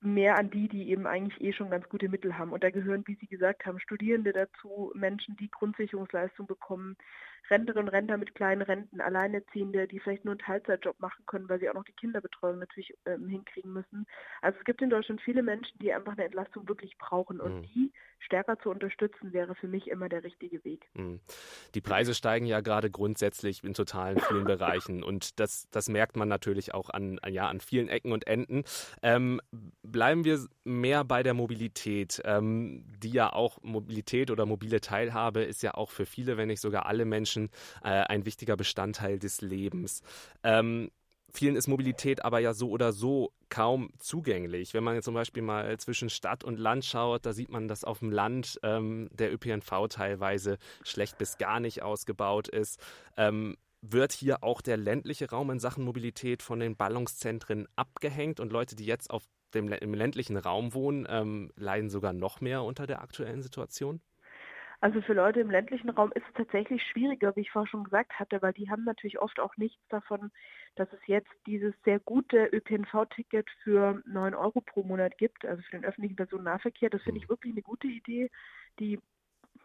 mehr 0.00 0.36
an 0.36 0.50
die, 0.50 0.66
die 0.66 0.90
eben 0.90 1.06
eigentlich 1.06 1.40
eh 1.40 1.52
schon 1.52 1.70
ganz 1.70 1.88
gute 1.88 2.08
Mittel 2.08 2.36
haben. 2.36 2.50
Und 2.50 2.64
da 2.64 2.70
gehören, 2.70 3.04
wie 3.06 3.14
Sie 3.20 3.28
gesagt 3.28 3.64
haben, 3.66 3.78
Studierende 3.78 4.32
dazu, 4.32 4.90
Menschen, 4.96 5.36
die 5.36 5.48
Grundsicherungsleistung 5.52 6.48
bekommen, 6.48 6.96
Rentnerinnen 7.50 7.88
und 7.88 7.94
Rentner 7.94 8.16
mit 8.16 8.34
kleinen 8.34 8.62
Renten, 8.62 9.00
Alleinerziehende, 9.00 9.86
die 9.86 10.00
vielleicht 10.00 10.24
nur 10.24 10.32
einen 10.32 10.40
Teilzeitjob 10.40 10.98
machen 11.00 11.24
können, 11.26 11.48
weil 11.48 11.60
sie 11.60 11.68
auch 11.68 11.74
noch 11.74 11.84
die 11.84 11.92
Kinderbetreuung 11.92 12.58
natürlich 12.58 12.94
ähm, 13.06 13.28
hinkriegen 13.28 13.72
müssen. 13.72 14.06
Also 14.42 14.58
es 14.58 14.64
gibt 14.64 14.82
in 14.82 14.90
Deutschland 14.90 15.20
viele 15.20 15.42
Menschen, 15.42 15.78
die 15.78 15.92
einfach 15.92 16.12
eine 16.12 16.24
Entlastung 16.24 16.68
wirklich 16.68 16.96
brauchen 16.98 17.40
und 17.40 17.56
mhm. 17.56 17.62
die 17.62 17.92
stärker 18.18 18.58
zu 18.58 18.70
unterstützen, 18.70 19.32
wäre 19.32 19.54
für 19.54 19.68
mich 19.68 19.88
immer 19.88 20.08
der 20.08 20.24
richtige 20.24 20.64
Weg. 20.64 20.86
Mhm. 20.94 21.20
Die 21.74 21.80
Preise 21.80 22.14
steigen 22.14 22.46
ja 22.46 22.60
gerade 22.60 22.90
grundsätzlich 22.90 23.62
in 23.62 23.74
totalen 23.74 24.18
vielen 24.18 24.44
Bereichen 24.56 25.02
und 25.02 25.38
das, 25.38 25.68
das 25.70 25.88
merkt 25.88 26.16
man 26.16 26.28
natürlich 26.28 26.74
auch 26.74 26.90
an, 26.90 27.20
ja, 27.28 27.48
an 27.48 27.60
vielen 27.60 27.88
Ecken 27.88 28.12
und 28.12 28.26
Enden. 28.26 28.64
Ähm, 29.02 29.40
bleiben 29.82 30.24
wir 30.24 30.44
mehr 30.64 31.04
bei 31.04 31.22
der 31.22 31.34
Mobilität, 31.34 32.20
ähm, 32.24 32.84
die 32.98 33.10
ja 33.10 33.32
auch 33.32 33.62
Mobilität 33.62 34.30
oder 34.30 34.46
mobile 34.46 34.80
Teilhabe 34.80 35.42
ist 35.42 35.62
ja 35.62 35.74
auch 35.74 35.90
für 35.90 36.06
viele, 36.06 36.36
wenn 36.36 36.48
nicht 36.48 36.60
sogar 36.60 36.86
alle 36.86 37.04
Menschen 37.04 37.35
äh, 37.82 37.88
ein 37.88 38.26
wichtiger 38.26 38.56
Bestandteil 38.56 39.18
des 39.18 39.40
Lebens. 39.40 40.02
Ähm, 40.42 40.90
vielen 41.32 41.56
ist 41.56 41.68
Mobilität 41.68 42.24
aber 42.24 42.38
ja 42.38 42.54
so 42.54 42.70
oder 42.70 42.92
so 42.92 43.32
kaum 43.48 43.90
zugänglich. 43.98 44.74
Wenn 44.74 44.84
man 44.84 44.94
jetzt 44.94 45.04
zum 45.04 45.14
Beispiel 45.14 45.42
mal 45.42 45.76
zwischen 45.78 46.10
Stadt 46.10 46.42
und 46.44 46.58
Land 46.58 46.84
schaut, 46.84 47.26
da 47.26 47.32
sieht 47.32 47.50
man, 47.50 47.68
dass 47.68 47.84
auf 47.84 48.00
dem 48.00 48.10
Land 48.10 48.58
ähm, 48.62 49.08
der 49.12 49.32
ÖPNV 49.32 49.88
teilweise 49.88 50.58
schlecht 50.82 51.18
bis 51.18 51.38
gar 51.38 51.60
nicht 51.60 51.82
ausgebaut 51.82 52.48
ist. 52.48 52.80
Ähm, 53.16 53.56
wird 53.82 54.12
hier 54.12 54.42
auch 54.42 54.62
der 54.62 54.76
ländliche 54.76 55.30
Raum 55.30 55.50
in 55.50 55.60
Sachen 55.60 55.84
Mobilität 55.84 56.42
von 56.42 56.58
den 56.58 56.76
Ballungszentren 56.76 57.68
abgehängt 57.76 58.40
und 58.40 58.52
Leute, 58.52 58.74
die 58.74 58.86
jetzt 58.86 59.10
auf 59.10 59.24
dem, 59.54 59.68
im 59.72 59.94
ländlichen 59.94 60.36
Raum 60.36 60.74
wohnen, 60.74 61.06
ähm, 61.08 61.52
leiden 61.56 61.90
sogar 61.90 62.12
noch 62.12 62.40
mehr 62.40 62.62
unter 62.62 62.86
der 62.86 63.02
aktuellen 63.02 63.42
Situation? 63.42 64.00
Also 64.86 65.00
für 65.00 65.14
Leute 65.14 65.40
im 65.40 65.50
ländlichen 65.50 65.90
Raum 65.90 66.12
ist 66.14 66.24
es 66.28 66.34
tatsächlich 66.34 66.80
schwieriger, 66.80 67.34
wie 67.34 67.40
ich 67.40 67.50
vorher 67.50 67.68
schon 67.68 67.82
gesagt 67.82 68.20
hatte, 68.20 68.40
weil 68.40 68.52
die 68.52 68.70
haben 68.70 68.84
natürlich 68.84 69.18
oft 69.18 69.40
auch 69.40 69.56
nichts 69.56 69.82
davon, 69.88 70.30
dass 70.76 70.86
es 70.92 71.00
jetzt 71.08 71.32
dieses 71.44 71.74
sehr 71.84 71.98
gute 71.98 72.46
ÖPNV-Ticket 72.52 73.50
für 73.64 74.00
9 74.06 74.36
Euro 74.36 74.60
pro 74.60 74.84
Monat 74.84 75.18
gibt, 75.18 75.44
also 75.44 75.60
für 75.62 75.72
den 75.72 75.84
öffentlichen 75.84 76.14
Personennahverkehr. 76.14 76.88
Das 76.88 77.02
finde 77.02 77.18
ich 77.18 77.24
mhm. 77.24 77.30
wirklich 77.30 77.52
eine 77.54 77.62
gute 77.62 77.88
Idee, 77.88 78.30
die 78.78 79.00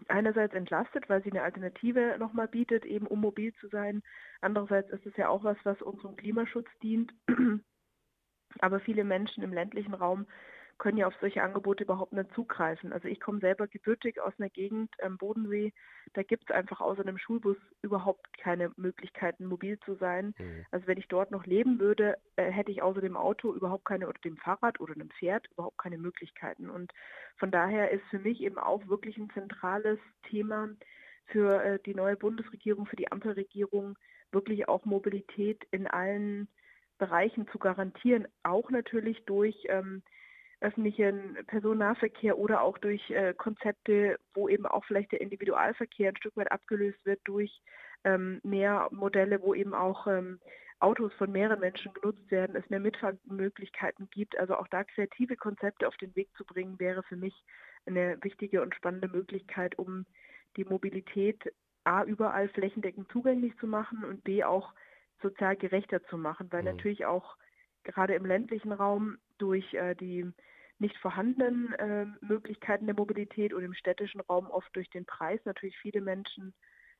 einerseits 0.07 0.55
entlastet, 0.55 1.07
weil 1.07 1.21
sie 1.21 1.29
eine 1.29 1.43
Alternative 1.43 2.15
nochmal 2.17 2.47
bietet, 2.47 2.83
eben 2.85 3.05
um 3.05 3.21
mobil 3.21 3.53
zu 3.61 3.67
sein. 3.67 4.01
Andererseits 4.41 4.89
ist 4.89 5.05
es 5.05 5.15
ja 5.17 5.29
auch 5.29 5.43
was, 5.43 5.57
was 5.65 5.83
unserem 5.83 6.15
Klimaschutz 6.15 6.67
dient. 6.81 7.13
Aber 8.59 8.79
viele 8.79 9.03
Menschen 9.03 9.43
im 9.43 9.53
ländlichen 9.53 9.93
Raum 9.93 10.25
können 10.81 10.97
ja 10.97 11.05
auf 11.05 11.13
solche 11.21 11.43
Angebote 11.43 11.83
überhaupt 11.83 12.11
nicht 12.11 12.33
zugreifen. 12.33 12.91
Also 12.91 13.07
ich 13.07 13.19
komme 13.19 13.39
selber 13.39 13.67
gebürtig 13.67 14.19
aus 14.19 14.33
einer 14.39 14.49
Gegend 14.49 14.89
am 15.03 15.19
Bodensee, 15.19 15.73
da 16.13 16.23
gibt 16.23 16.49
es 16.49 16.55
einfach 16.55 16.81
außer 16.81 17.01
einem 17.01 17.19
Schulbus 17.19 17.55
überhaupt 17.83 18.35
keine 18.39 18.71
Möglichkeiten, 18.77 19.45
mobil 19.45 19.79
zu 19.85 19.93
sein. 19.93 20.33
Mhm. 20.39 20.65
Also 20.71 20.87
wenn 20.87 20.97
ich 20.97 21.07
dort 21.07 21.29
noch 21.29 21.45
leben 21.45 21.79
würde, 21.79 22.17
äh, 22.35 22.49
hätte 22.49 22.71
ich 22.71 22.81
außer 22.81 22.99
dem 22.99 23.15
Auto 23.15 23.53
überhaupt 23.53 23.85
keine 23.85 24.07
oder 24.07 24.19
dem 24.25 24.37
Fahrrad 24.37 24.79
oder 24.79 24.95
einem 24.95 25.11
Pferd 25.11 25.47
überhaupt 25.51 25.77
keine 25.77 25.99
Möglichkeiten. 25.99 26.67
Und 26.71 26.91
von 27.37 27.51
daher 27.51 27.91
ist 27.91 28.03
für 28.09 28.19
mich 28.19 28.41
eben 28.41 28.57
auch 28.57 28.87
wirklich 28.87 29.17
ein 29.17 29.29
zentrales 29.35 29.99
Thema 30.31 30.67
für 31.27 31.63
äh, 31.63 31.79
die 31.85 31.93
neue 31.93 32.17
Bundesregierung, 32.17 32.87
für 32.87 32.95
die 32.95 33.11
Ampelregierung, 33.11 33.99
wirklich 34.31 34.67
auch 34.67 34.83
Mobilität 34.85 35.63
in 35.69 35.85
allen 35.85 36.47
Bereichen 36.97 37.47
zu 37.49 37.59
garantieren, 37.59 38.27
auch 38.41 38.71
natürlich 38.71 39.23
durch 39.25 39.55
ähm, 39.69 40.01
öffentlichen 40.61 41.37
Personennahverkehr 41.47 42.37
oder 42.37 42.61
auch 42.61 42.77
durch 42.77 43.09
äh, 43.09 43.33
Konzepte, 43.33 44.19
wo 44.33 44.47
eben 44.47 44.65
auch 44.65 44.85
vielleicht 44.85 45.11
der 45.11 45.21
Individualverkehr 45.21 46.09
ein 46.09 46.17
Stück 46.17 46.37
weit 46.37 46.51
abgelöst 46.51 47.03
wird 47.03 47.19
durch 47.25 47.61
ähm, 48.03 48.39
mehr 48.43 48.87
Modelle, 48.91 49.41
wo 49.41 49.53
eben 49.53 49.73
auch 49.73 50.07
ähm, 50.07 50.39
Autos 50.79 51.13
von 51.13 51.31
mehreren 51.31 51.59
Menschen 51.59 51.93
genutzt 51.93 52.29
werden, 52.31 52.55
es 52.55 52.69
mehr 52.69 52.79
Mitfahrmöglichkeiten 52.79 54.09
gibt. 54.11 54.37
Also 54.37 54.55
auch 54.55 54.67
da 54.67 54.83
kreative 54.83 55.35
Konzepte 55.35 55.87
auf 55.87 55.97
den 55.97 56.15
Weg 56.15 56.29
zu 56.35 56.45
bringen, 56.45 56.79
wäre 56.79 57.03
für 57.03 57.17
mich 57.17 57.43
eine 57.85 58.17
wichtige 58.21 58.61
und 58.61 58.75
spannende 58.75 59.07
Möglichkeit, 59.07 59.77
um 59.77 60.05
die 60.57 60.65
Mobilität 60.65 61.53
A 61.83 62.03
überall 62.03 62.49
flächendeckend 62.49 63.11
zugänglich 63.11 63.57
zu 63.57 63.67
machen 63.67 64.03
und 64.03 64.23
B 64.23 64.43
auch 64.43 64.73
sozial 65.21 65.55
gerechter 65.55 66.03
zu 66.05 66.17
machen, 66.17 66.51
weil 66.51 66.61
mhm. 66.61 66.69
natürlich 66.69 67.05
auch 67.05 67.35
gerade 67.83 68.13
im 68.13 68.25
ländlichen 68.25 68.71
Raum 68.71 69.17
durch 69.37 69.73
äh, 69.73 69.95
die 69.95 70.31
nicht 70.81 70.97
vorhandenen 70.97 71.73
äh, 71.73 72.05
Möglichkeiten 72.21 72.87
der 72.87 72.95
Mobilität 72.95 73.53
und 73.53 73.63
im 73.63 73.75
städtischen 73.75 74.19
Raum 74.21 74.49
oft 74.49 74.75
durch 74.75 74.89
den 74.89 75.05
Preis 75.05 75.39
natürlich 75.45 75.77
viele 75.77 76.01
Menschen 76.01 76.53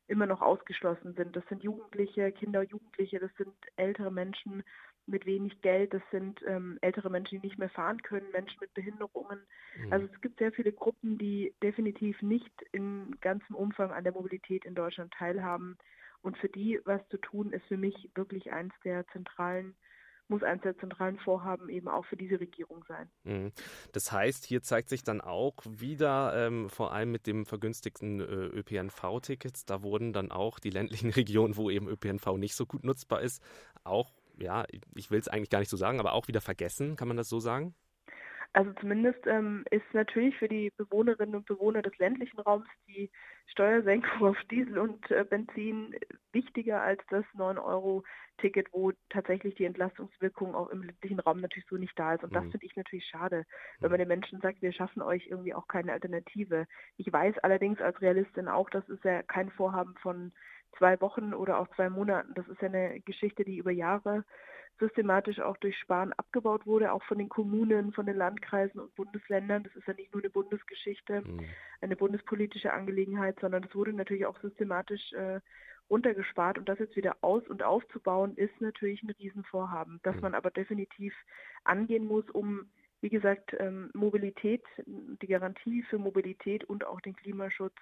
immer 0.08 0.28
noch 0.28 0.42
ausgeschlossen 0.42 1.16
sind. 1.16 1.36
Das 1.36 1.44
sind 1.50 1.64
Jugendliche, 1.64 2.32
Kinder, 2.32 2.62
Jugendliche, 2.62 3.20
das 3.20 3.32
sind 3.38 3.54
ältere 3.78 4.12
Menschen 4.12 4.64
mit 5.08 5.26
wenig 5.26 5.62
Geld, 5.62 5.94
das 5.94 6.04
sind 6.12 6.42
ähm, 6.46 6.78
ältere 6.82 7.10
Menschen, 7.10 7.42
die 7.42 7.48
nicht 7.48 7.58
mehr 7.58 7.70
fahren 7.70 8.02
können, 8.04 8.30
Menschen 8.32 8.60
mit 8.62 8.74
Behinderungen. 8.76 9.40
Mhm. 9.78 9.94
Also 9.94 10.08
es 10.14 10.22
gibt 10.22 10.38
sehr 10.38 10.52
viele 10.52 10.74
Gruppen, 10.74 11.18
die 11.18 11.56
definitiv 11.64 12.22
nicht 12.22 12.54
in 12.72 13.18
ganzem 13.20 13.56
Umfang 13.56 13.92
an 13.92 14.04
der 14.04 14.14
Mobilität 14.14 14.64
in 14.64 14.76
Deutschland 14.76 15.12
teilhaben. 15.14 15.78
Und 16.22 16.38
für 16.38 16.50
die 16.50 16.80
was 16.86 17.02
zu 17.10 17.18
tun, 17.18 17.52
ist 17.52 17.66
für 17.66 17.78
mich 17.78 18.12
wirklich 18.14 18.52
eins 18.52 18.74
der 18.84 19.08
zentralen 19.08 19.76
muss 20.32 20.42
eines 20.42 20.64
der 20.64 20.78
zentralen 20.78 21.20
Vorhaben 21.20 21.70
eben 21.70 21.88
auch 21.88 22.06
für 22.06 22.18
diese 22.18 22.40
Regierung 22.40 22.84
sein. 22.88 23.10
Mhm. 23.24 23.52
Das 23.92 24.12
heißt, 24.12 24.46
hier 24.46 24.64
zeigt 24.64 24.90
sich 24.90 25.04
dann 25.04 25.22
auch 25.22 25.58
wieder, 25.68 26.34
ähm, 26.36 26.70
vor 26.70 26.94
allem 26.94 27.12
mit 27.12 27.28
dem 27.28 27.46
vergünstigten 27.46 28.20
äh, 28.22 28.24
ÖPNV-Tickets, 28.24 29.66
da 29.66 29.84
wurden 29.84 30.14
dann 30.14 30.32
auch 30.32 30.58
die 30.60 30.72
ländlichen 30.72 31.10
Regionen, 31.12 31.58
wo 31.58 31.70
eben 31.70 31.88
ÖPNV 31.88 32.38
nicht 32.38 32.56
so 32.56 32.66
gut 32.66 32.84
nutzbar 32.84 33.22
ist, 33.22 33.44
auch, 33.84 34.12
ja, 34.40 34.66
ich 34.96 35.12
will 35.12 35.20
es 35.20 35.28
eigentlich 35.28 35.50
gar 35.50 35.60
nicht 35.60 35.70
so 35.70 35.78
sagen, 35.78 36.00
aber 36.00 36.14
auch 36.14 36.28
wieder 36.28 36.42
vergessen, 36.42 36.96
kann 36.96 37.08
man 37.08 37.18
das 37.18 37.30
so 37.30 37.40
sagen? 37.40 37.76
Also 38.54 38.74
zumindest 38.82 39.26
ähm, 39.28 39.64
ist 39.72 39.94
natürlich 39.94 40.36
für 40.38 40.50
die 40.50 40.72
Bewohnerinnen 40.76 41.36
und 41.36 41.46
Bewohner 41.46 41.82
des 41.82 41.98
ländlichen 42.00 42.40
Raums 42.40 42.68
die 42.88 43.10
Steuersenkung 43.48 44.28
auf 44.28 44.38
Diesel 44.50 44.78
und 44.78 45.10
äh, 45.10 45.24
Benzin 45.24 45.96
wichtiger 46.34 46.82
als 46.82 47.02
das 47.10 47.24
9-Euro-Ticket, 47.38 48.68
wo 48.74 48.92
tatsächlich 49.10 49.56
die 49.56 49.64
Entlastungswirkung 49.64 50.54
auch 50.54 50.70
im 50.70 50.84
ländlichen 50.84 51.22
Raum 51.22 51.40
natürlich 51.40 51.68
so 51.70 51.78
nicht 51.78 51.98
da 51.98 52.16
ist. 52.16 52.24
Und 52.26 52.36
das 52.36 52.44
mhm. 52.44 52.52
finde 52.52 52.66
ich 52.66 52.76
natürlich 52.76 53.06
schade, 53.06 53.46
wenn 53.80 53.90
man 53.90 54.00
den 54.00 54.10
Menschen 54.10 54.42
sagt, 54.42 54.62
wir 54.62 54.74
schaffen 54.74 55.02
euch 55.02 55.28
irgendwie 55.28 55.54
auch 55.54 55.68
keine 55.70 55.94
Alternative. 55.94 56.68
Ich 56.98 57.12
weiß 57.12 57.40
allerdings 57.40 57.80
als 57.80 58.02
Realistin 58.02 58.50
auch, 58.50 58.70
das 58.70 58.88
ist 58.90 59.04
ja 59.06 59.24
kein 59.24 59.50
Vorhaben 59.52 59.96
von 60.02 60.34
zwei 60.78 61.00
Wochen 61.00 61.34
oder 61.34 61.58
auch 61.58 61.70
zwei 61.76 61.90
Monaten. 61.90 62.34
Das 62.34 62.48
ist 62.50 62.62
ja 62.62 62.68
eine 62.68 63.00
Geschichte, 63.02 63.46
die 63.46 63.58
über 63.58 63.72
Jahre 63.72 64.26
systematisch 64.80 65.40
auch 65.40 65.58
durch 65.58 65.78
Sparen 65.78 66.14
abgebaut 66.14 66.66
wurde, 66.66 66.92
auch 66.92 67.04
von 67.04 67.18
den 67.18 67.30
Kommunen, 67.30 67.92
von 67.94 68.06
den 68.06 68.18
Landkreisen 68.18 68.80
und 68.80 68.96
Bundesländern. 68.96 69.64
Das 69.64 69.76
ist 69.76 69.88
ja 69.88 69.94
nicht 69.94 70.14
nur 70.14 70.24
eine 70.24 70.30
Bundesgeschichte, 70.30 71.22
mhm. 71.22 71.46
eine 71.82 71.96
bundespolitische 71.96 72.74
Angelegenheit, 72.74 73.40
sondern 73.40 73.64
es 73.64 73.76
wurde 73.76 73.94
natürlich 73.94 74.26
auch 74.26 74.40
systematisch 74.42 75.14
äh, 75.14 75.40
runtergespart 75.90 76.58
und 76.58 76.70
das 76.70 76.80
jetzt 76.80 76.96
wieder 76.96 77.18
aus- 77.22 77.48
und 77.48 77.64
aufzubauen, 77.64 78.36
ist 78.38 78.60
natürlich 78.62 79.04
ein 79.04 79.10
Riesenvorhaben, 79.12 80.00
das 80.04 80.16
mhm. 80.16 80.22
man 80.22 80.36
aber 80.36 80.50
definitiv 80.50 81.14
angehen 81.64 82.06
muss, 82.06 82.30
um 82.30 82.70
wie 83.02 83.10
gesagt, 83.10 83.56
ähm, 83.60 83.90
Mobilität, 83.94 84.64
die 84.86 85.28
Garantie 85.28 85.82
für 85.84 85.98
Mobilität 85.98 86.64
und 86.66 86.86
auch 86.86 87.02
den 87.02 87.16
Klimaschutz 87.16 87.76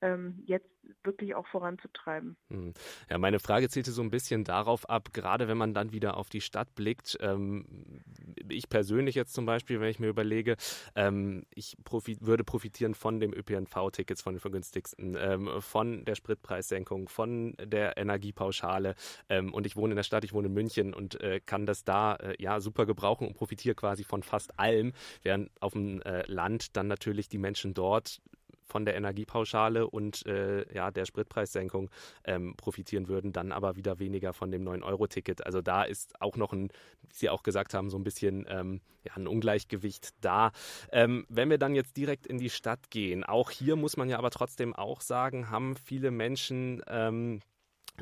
ähm, 0.00 0.42
jetzt 0.46 0.68
wirklich 1.04 1.34
auch 1.34 1.46
voranzutreiben. 1.48 2.36
Hm. 2.50 2.72
Ja, 3.10 3.18
meine 3.18 3.40
Frage 3.40 3.68
zielte 3.68 3.90
so 3.90 4.02
ein 4.02 4.10
bisschen 4.10 4.44
darauf 4.44 4.88
ab, 4.88 5.12
gerade 5.12 5.48
wenn 5.48 5.58
man 5.58 5.74
dann 5.74 5.92
wieder 5.92 6.16
auf 6.16 6.28
die 6.28 6.40
Stadt 6.40 6.74
blickt. 6.74 7.18
Ähm, 7.20 8.02
ich 8.48 8.68
persönlich 8.68 9.14
jetzt 9.14 9.34
zum 9.34 9.46
Beispiel, 9.46 9.80
wenn 9.80 9.90
ich 9.90 9.98
mir 9.98 10.08
überlege, 10.08 10.56
ähm, 10.94 11.44
ich 11.54 11.76
profit 11.84 12.24
würde 12.24 12.44
profitieren 12.44 12.94
von 12.94 13.20
dem 13.20 13.32
ÖPNV-Tickets, 13.32 14.22
von 14.22 14.34
den 14.34 14.40
vergünstigsten, 14.40 15.16
ähm, 15.18 15.50
von 15.60 16.04
der 16.04 16.14
Spritpreissenkung, 16.14 17.08
von 17.08 17.54
der 17.62 17.96
Energiepauschale. 17.96 18.94
Ähm, 19.28 19.52
und 19.52 19.66
ich 19.66 19.76
wohne 19.76 19.92
in 19.92 19.96
der 19.96 20.04
Stadt, 20.04 20.24
ich 20.24 20.32
wohne 20.32 20.48
in 20.48 20.54
München 20.54 20.94
und 20.94 21.20
äh, 21.20 21.40
kann 21.44 21.66
das 21.66 21.84
da 21.84 22.14
äh, 22.16 22.34
ja 22.38 22.60
super 22.60 22.86
gebrauchen 22.86 23.28
und 23.28 23.34
profitiere 23.34 23.74
quasi 23.74 24.04
von 24.04 24.22
fast 24.22 24.58
allem, 24.58 24.92
während 25.22 25.50
auf 25.60 25.72
dem 25.72 26.00
äh, 26.02 26.22
Land 26.30 26.76
dann 26.76 26.86
natürlich 26.86 27.28
die 27.28 27.38
Menschen 27.38 27.74
dort 27.74 28.20
von 28.68 28.84
der 28.84 28.94
Energiepauschale 28.96 29.88
und 29.88 30.24
äh, 30.26 30.72
ja, 30.74 30.90
der 30.90 31.04
Spritpreissenkung 31.04 31.90
ähm, 32.24 32.54
profitieren 32.56 33.08
würden, 33.08 33.32
dann 33.32 33.52
aber 33.52 33.76
wieder 33.76 33.98
weniger 33.98 34.32
von 34.32 34.50
dem 34.50 34.64
9-Euro-Ticket. 34.64 35.44
Also 35.44 35.62
da 35.62 35.82
ist 35.82 36.20
auch 36.20 36.36
noch 36.36 36.52
ein, 36.52 36.68
wie 37.02 37.14
Sie 37.14 37.30
auch 37.30 37.42
gesagt 37.42 37.74
haben, 37.74 37.90
so 37.90 37.98
ein 37.98 38.04
bisschen 38.04 38.46
ähm, 38.48 38.80
ja, 39.04 39.14
ein 39.16 39.26
Ungleichgewicht 39.26 40.10
da. 40.20 40.52
Ähm, 40.92 41.26
wenn 41.28 41.50
wir 41.50 41.58
dann 41.58 41.74
jetzt 41.74 41.96
direkt 41.96 42.26
in 42.26 42.38
die 42.38 42.50
Stadt 42.50 42.90
gehen, 42.90 43.24
auch 43.24 43.50
hier 43.50 43.76
muss 43.76 43.96
man 43.96 44.08
ja 44.08 44.18
aber 44.18 44.30
trotzdem 44.30 44.74
auch 44.74 45.00
sagen, 45.00 45.50
haben 45.50 45.76
viele 45.76 46.10
Menschen 46.10 46.82
ähm, 46.86 47.40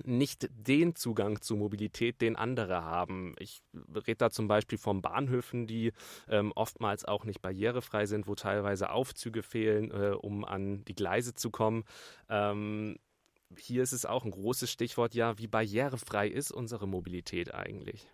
nicht 0.04 0.48
den 0.50 0.94
Zugang 0.94 1.40
zu 1.40 1.56
Mobilität, 1.56 2.20
den 2.20 2.36
andere 2.36 2.84
haben. 2.84 3.34
Ich 3.38 3.62
rede 3.94 4.16
da 4.16 4.30
zum 4.30 4.48
Beispiel 4.48 4.78
von 4.78 5.02
Bahnhöfen, 5.02 5.66
die 5.66 5.92
ähm, 6.28 6.52
oftmals 6.54 7.04
auch 7.04 7.24
nicht 7.24 7.40
barrierefrei 7.40 8.06
sind, 8.06 8.26
wo 8.26 8.34
teilweise 8.34 8.90
Aufzüge 8.90 9.42
fehlen, 9.42 9.90
äh, 9.90 10.14
um 10.14 10.44
an 10.44 10.84
die 10.84 10.94
Gleise 10.94 11.34
zu 11.34 11.50
kommen. 11.50 11.84
Ähm, 12.28 12.96
hier 13.58 13.82
ist 13.82 13.92
es 13.92 14.04
auch 14.04 14.24
ein 14.24 14.30
großes 14.32 14.70
Stichwort, 14.70 15.14
ja, 15.14 15.38
wie 15.38 15.46
barrierefrei 15.46 16.28
ist 16.28 16.50
unsere 16.50 16.88
Mobilität 16.88 17.54
eigentlich? 17.54 18.10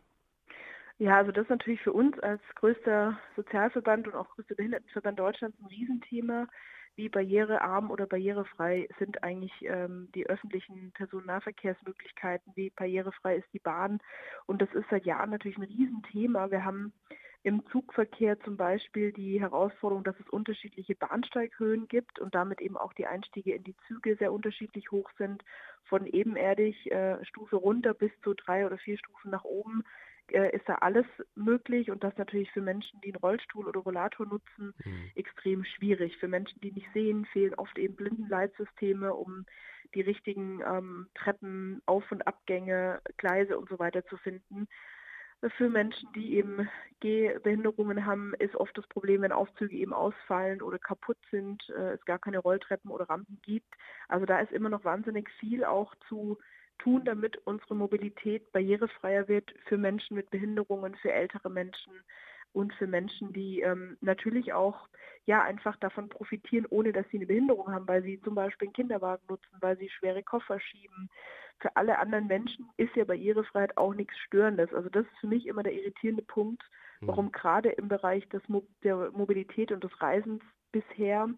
Ja, 0.99 1.17
also 1.17 1.33
das 1.33 1.45
ist 1.45 1.51
natürlich 1.51 1.81
für 1.81 1.93
uns 1.93 2.19
als 2.21 2.41
größter 2.57 3.19
Sozialverband 3.35 4.07
und 4.09 4.15
auch 4.15 4.29
größter 4.31 4.55
Behindertenverband 4.55 5.19
Deutschlands 5.19 5.59
ein 5.61 5.67
Riesenthema 5.67 6.47
wie 6.97 7.09
barrierearm 7.09 7.91
oder 7.91 8.07
barrierefrei 8.07 8.89
sind 8.99 9.23
eigentlich 9.23 9.53
ähm, 9.63 10.09
die 10.15 10.27
öffentlichen 10.27 10.93
Personennahverkehrsmöglichkeiten, 10.93 12.53
wie 12.55 12.71
barrierefrei 12.71 13.37
ist 13.37 13.53
die 13.53 13.59
Bahn. 13.59 14.01
Und 14.47 14.61
das 14.61 14.73
ist 14.75 14.87
seit 14.91 15.07
Jahren 15.07 15.31
natürlich 15.31 15.59
ein 15.59 15.65
Riesenthema. 15.65 16.51
Wir 16.51 16.65
haben 16.65 16.93
im 17.45 17.65
Zugverkehr 17.67 18.39
zum 18.41 18.57
Beispiel 18.57 19.13
die 19.13 19.41
Herausforderung, 19.41 20.05
dass 20.05 20.19
es 20.21 20.29
unterschiedliche 20.29 20.95
Bahnsteighöhen 20.95 21.89
gibt 21.89 22.21
und 22.21 22.35
damit 22.35 22.61
eben 22.61 22.77
auch 22.77 22.93
die 22.93 23.07
Einstiege 23.07 23.55
in 23.55 23.65
die 23.65 23.77
Züge 23.89 24.17
sehr 24.17 24.33
unterschiedlich 24.33 24.91
hoch 24.93 25.11
sind, 25.19 25.43
von 25.85 26.07
ebenerdig 26.07 26.91
äh, 26.93 27.25
Stufe 27.25 27.57
runter 27.57 27.95
bis 27.95 28.13
zu 28.23 28.35
drei 28.35 28.65
oder 28.65 28.79
vier 28.79 28.97
Stufen 28.97 29.31
nach 29.31 29.45
oben 29.45 29.83
äh, 30.35 30.55
ist 30.55 30.69
da 30.69 30.77
alles 30.77 31.07
möglich 31.35 31.91
und 31.91 32.03
das 32.05 32.17
natürlich 32.17 32.51
für 32.53 32.61
Menschen, 32.61 33.01
die 33.01 33.09
einen 33.09 33.23
Rollstuhl 33.23 33.67
oder 33.67 33.81
Rollator 33.81 34.27
nutzen, 34.27 34.75
mhm. 34.85 35.11
extrem 35.15 35.65
schwierig. 35.65 36.17
Für 36.19 36.29
Menschen, 36.29 36.61
die 36.61 36.73
nicht 36.73 36.89
sehen, 36.93 37.27
fehlen 37.27 37.55
oft 37.55 37.79
eben 37.79 37.97
Blindenleitsysteme, 37.97 39.15
um 39.15 39.45
die 39.95 40.01
richtigen 40.01 40.61
ähm, 40.67 41.09
Treppen, 41.15 41.83
Auf- 41.87 42.11
und 42.11 42.27
Abgänge, 42.27 43.01
Gleise 43.17 43.59
und 43.59 43.69
so 43.69 43.79
weiter 43.79 44.05
zu 44.07 44.17
finden. 44.17 44.69
Für 45.57 45.69
Menschen, 45.69 46.09
die 46.15 46.37
eben 46.37 46.69
Gehbehinderungen 47.01 48.07
haben, 48.07 48.33
ist 48.39 48.55
oft 48.55 48.79
das 48.79 48.87
Problem, 48.87 49.23
wenn 49.23 49.33
Aufzüge 49.33 49.77
eben 49.77 49.93
ausfallen 49.93 50.63
oder 50.63 50.79
kaputt 50.79 51.19
sind, 51.33 51.69
äh, 51.71 51.95
es 51.95 52.05
gar 52.05 52.21
keine 52.21 52.39
Rolltreppen 52.39 52.93
oder 52.93 53.09
Rampen 53.09 53.41
gibt. 53.43 53.75
Also 54.09 54.25
da 54.25 54.39
ist 54.39 54.53
immer 54.53 54.69
noch 54.69 54.85
wahnsinnig 54.85 55.29
viel 55.41 55.65
auch 55.65 55.95
zu 56.09 56.39
tun, 56.83 57.05
damit 57.05 57.39
unsere 57.45 57.75
Mobilität 57.75 58.51
barrierefreier 58.53 59.29
wird 59.29 59.55
für 59.67 59.79
Menschen 59.79 60.15
mit 60.17 60.31
Behinderungen, 60.31 60.95
für 60.97 61.13
ältere 61.13 61.51
Menschen 61.51 61.93
und 62.53 62.73
für 62.75 62.87
Menschen, 62.87 63.33
die 63.33 63.61
ähm, 63.61 63.97
natürlich 64.01 64.53
auch 64.53 64.89
ja 65.25 65.43
einfach 65.43 65.77
davon 65.77 66.09
profitieren, 66.09 66.67
ohne 66.69 66.93
dass 66.93 67.09
sie 67.11 67.19
eine 67.19 67.27
Behinderung 67.27 67.73
haben, 67.73 67.87
weil 67.87 68.03
sie 68.03 68.21
zum 68.23 68.35
Beispiel 68.35 68.69
einen 68.69 68.75
Kinderwagen 68.75 69.23
nutzen, 69.29 69.57
weil 69.61 69.79
sie 69.79 69.89
schwere 69.89 70.23
Koffer 70.23 70.59
schieben. 70.61 71.09
Für 71.61 71.77
alle 71.77 71.99
anderen 71.99 72.27
Menschen 72.27 72.69
ist 72.77 72.95
ja 72.97 73.05
Barrierefreiheit 73.05 73.77
auch 73.77 73.95
nichts 73.95 74.19
Störendes. 74.19 74.75
Also 74.75 74.89
das 74.89 75.07
ist 75.07 75.19
für 75.21 75.29
mich 75.29 75.47
immer 75.47 75.63
der 75.63 75.75
irritierende 75.75 76.23
Punkt, 76.23 76.63
warum 77.01 77.27
mhm. 77.27 77.33
gerade 77.33 77.71
im 77.71 77.89
Bereich 77.89 78.29
des 78.31 78.47
Mo 78.49 78.67
der 78.83 79.13
Mobilität 79.13 79.71
und 79.71 79.85
des 79.85 80.03
Reisens 80.03 80.43
bisher 80.73 81.29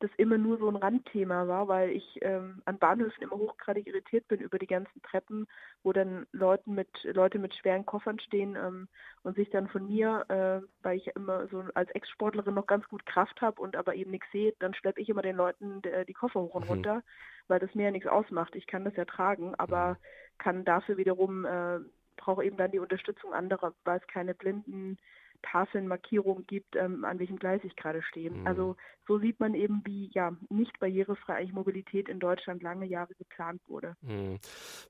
das 0.00 0.10
immer 0.16 0.38
nur 0.38 0.58
so 0.58 0.68
ein 0.68 0.76
Randthema 0.76 1.48
war, 1.48 1.66
weil 1.66 1.90
ich 1.90 2.18
ähm, 2.22 2.62
an 2.64 2.78
Bahnhöfen 2.78 3.22
immer 3.22 3.36
hochgradig 3.36 3.86
irritiert 3.86 4.28
bin 4.28 4.40
über 4.40 4.58
die 4.58 4.66
ganzen 4.66 5.02
Treppen, 5.02 5.46
wo 5.82 5.92
dann 5.92 6.26
Leuten 6.32 6.74
mit, 6.74 6.88
Leute 7.02 7.38
mit 7.38 7.54
schweren 7.54 7.84
Koffern 7.84 8.20
stehen 8.20 8.56
ähm, 8.56 8.88
und 9.22 9.34
sich 9.34 9.50
dann 9.50 9.68
von 9.68 9.86
mir, 9.86 10.24
äh, 10.28 10.66
weil 10.82 10.98
ich 10.98 11.08
immer 11.08 11.48
so 11.48 11.64
als 11.74 11.90
Ex-Sportlerin 11.90 12.54
noch 12.54 12.66
ganz 12.66 12.86
gut 12.88 13.06
Kraft 13.06 13.40
habe 13.40 13.60
und 13.60 13.74
aber 13.74 13.94
eben 13.94 14.12
nichts 14.12 14.30
sehe, 14.30 14.54
dann 14.60 14.74
schleppe 14.74 15.00
ich 15.00 15.08
immer 15.08 15.22
den 15.22 15.36
Leuten 15.36 15.82
die, 15.82 16.04
die 16.06 16.14
Koffer 16.14 16.40
hoch 16.40 16.54
und 16.54 16.64
mhm. 16.64 16.70
runter, 16.70 17.02
weil 17.48 17.58
das 17.58 17.74
mir 17.74 17.86
ja 17.86 17.90
nichts 17.90 18.08
ausmacht. 18.08 18.54
Ich 18.54 18.66
kann 18.66 18.84
das 18.84 18.94
ja 18.94 19.04
tragen, 19.04 19.54
aber 19.56 19.90
mhm. 19.90 19.96
kann 20.38 20.64
dafür 20.64 20.96
wiederum, 20.96 21.44
äh, 21.44 21.80
brauche 22.16 22.44
eben 22.44 22.56
dann 22.56 22.70
die 22.70 22.78
Unterstützung 22.78 23.32
anderer, 23.32 23.74
weil 23.84 23.98
es 23.98 24.06
keine 24.06 24.34
blinden 24.34 24.96
Tafeln, 25.42 25.88
Markierungen 25.88 26.46
gibt, 26.46 26.76
ähm, 26.76 27.04
an 27.04 27.18
welchem 27.18 27.38
Gleis 27.38 27.60
ich 27.64 27.76
gerade 27.76 28.02
stehe. 28.02 28.30
Mhm. 28.30 28.46
Also 28.46 28.76
so 29.06 29.18
sieht 29.18 29.40
man 29.40 29.54
eben, 29.54 29.82
wie 29.84 30.10
ja 30.12 30.36
nicht 30.50 30.78
barrierefrei 30.78 31.36
eigentlich 31.36 31.52
Mobilität 31.52 32.08
in 32.08 32.20
Deutschland 32.20 32.62
lange 32.62 32.86
Jahre 32.86 33.14
geplant 33.14 33.60
wurde. 33.66 33.96
Mhm. 34.02 34.38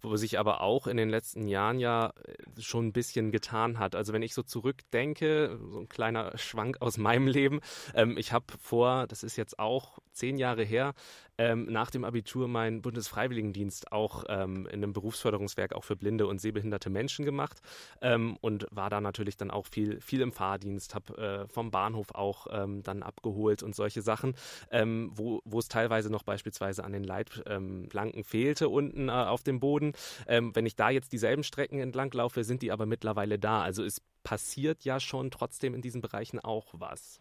Wo 0.03 0.17
sich 0.17 0.39
aber 0.39 0.61
auch 0.61 0.87
in 0.87 0.97
den 0.97 1.09
letzten 1.09 1.47
Jahren 1.47 1.79
ja 1.79 2.13
äh, 2.25 2.61
schon 2.61 2.89
ein 2.89 2.93
bisschen 2.93 3.31
getan 3.31 3.79
hat. 3.79 3.95
Also 3.95 4.13
wenn 4.13 4.23
ich 4.23 4.35
so 4.35 4.43
zurückdenke, 4.43 5.59
so 5.71 5.79
ein 5.81 5.89
kleiner 5.89 6.37
Schwank 6.37 6.83
aus 6.83 6.99
meinem 6.99 7.29
Leben. 7.29 7.61
Ähm, 7.95 8.17
ich 8.19 8.33
habe 8.33 8.47
vor, 8.61 9.07
das 9.07 9.23
ist 9.23 9.37
jetzt 9.37 9.59
auch 9.59 9.99
zehn 10.19 10.37
Jahre 10.37 10.63
her, 10.65 10.95
ähm, 11.39 11.67
nach 11.67 11.91
dem 11.91 12.05
Abitur 12.05 12.49
meinen 12.49 12.83
Bundesfreiwilligendienst 12.83 13.93
auch 13.93 14.25
ähm, 14.29 14.67
in 14.67 14.83
einem 14.83 14.93
Berufsförderungswerk 14.93 15.73
auch 15.73 15.85
für 15.85 15.97
blinde 15.97 16.27
und 16.27 16.41
sehbehinderte 16.41 16.91
Menschen 16.91 17.25
gemacht 17.25 17.61
ähm, 18.03 18.37
und 18.41 18.67
war 18.71 18.91
da 18.91 19.01
natürlich 19.01 19.37
dann 19.37 19.51
auch 19.51 19.67
viel, 19.67 20.01
viel 20.01 20.21
im 20.21 20.33
Fahrdienst, 20.33 20.95
habe 20.95 21.17
äh, 21.17 21.49
vom 21.49 21.71
Bahnhof 21.71 22.15
auch 22.15 22.49
ähm, 22.51 22.83
dann 22.83 23.03
abgeholt 23.03 23.63
und 23.63 23.75
solche 23.75 24.03
Sachen, 24.03 24.35
ähm, 24.71 25.11
wo, 25.15 25.41
wo 25.45 25.61
es 25.61 25.69
teilweise 25.69 26.11
noch 26.11 26.25
beispielsweise 26.25 26.85
an 26.85 26.93
den 26.93 27.05
Leitplanken 27.05 28.25
fehlte 28.25 28.69
unten 28.69 29.09
äh, 29.09 29.13
auf 29.13 29.45
dem 29.45 29.61
Boden. 29.61 29.93
Ähm, 30.27 30.55
wenn 30.55 30.67
ich 30.67 30.75
da 30.75 30.91
jetzt 30.91 31.13
dieselben 31.13 31.45
Strecken 31.45 31.79
entlang 31.79 32.11
laufe, 32.13 32.43
sind 32.43 32.63
die 32.63 32.73
aber 32.73 32.87
mittlerweile 32.87 33.39
da. 33.39 33.63
Also 33.63 33.85
es 33.85 34.03
passiert 34.25 34.85
ja 34.85 34.99
schon 34.99 35.31
trotzdem 35.31 35.75
in 35.75 35.83
diesen 35.83 36.01
Bereichen 36.01 36.41
auch 36.41 36.67
was. 36.73 37.21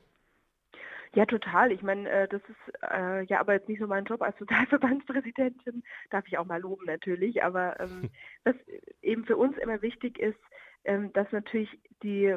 Ja, 1.13 1.25
total. 1.25 1.71
Ich 1.71 1.81
meine, 1.81 2.09
äh, 2.09 2.27
das 2.27 2.41
ist 2.43 2.91
äh, 2.91 3.23
ja 3.25 3.39
aber 3.39 3.53
jetzt 3.53 3.69
nicht 3.69 3.79
so 3.79 3.87
mein 3.87 4.05
Job 4.05 4.21
als 4.21 4.37
Sozialverbandspräsidentin, 4.39 5.83
darf 6.09 6.27
ich 6.27 6.37
auch 6.37 6.45
mal 6.45 6.61
loben 6.61 6.85
natürlich, 6.85 7.43
aber 7.43 7.79
ähm, 7.79 8.09
was 8.43 8.55
eben 9.01 9.25
für 9.25 9.37
uns 9.37 9.57
immer 9.57 9.81
wichtig 9.81 10.19
ist, 10.19 10.39
ähm, 10.83 11.11
dass 11.13 11.31
natürlich 11.31 11.79
die, 12.03 12.35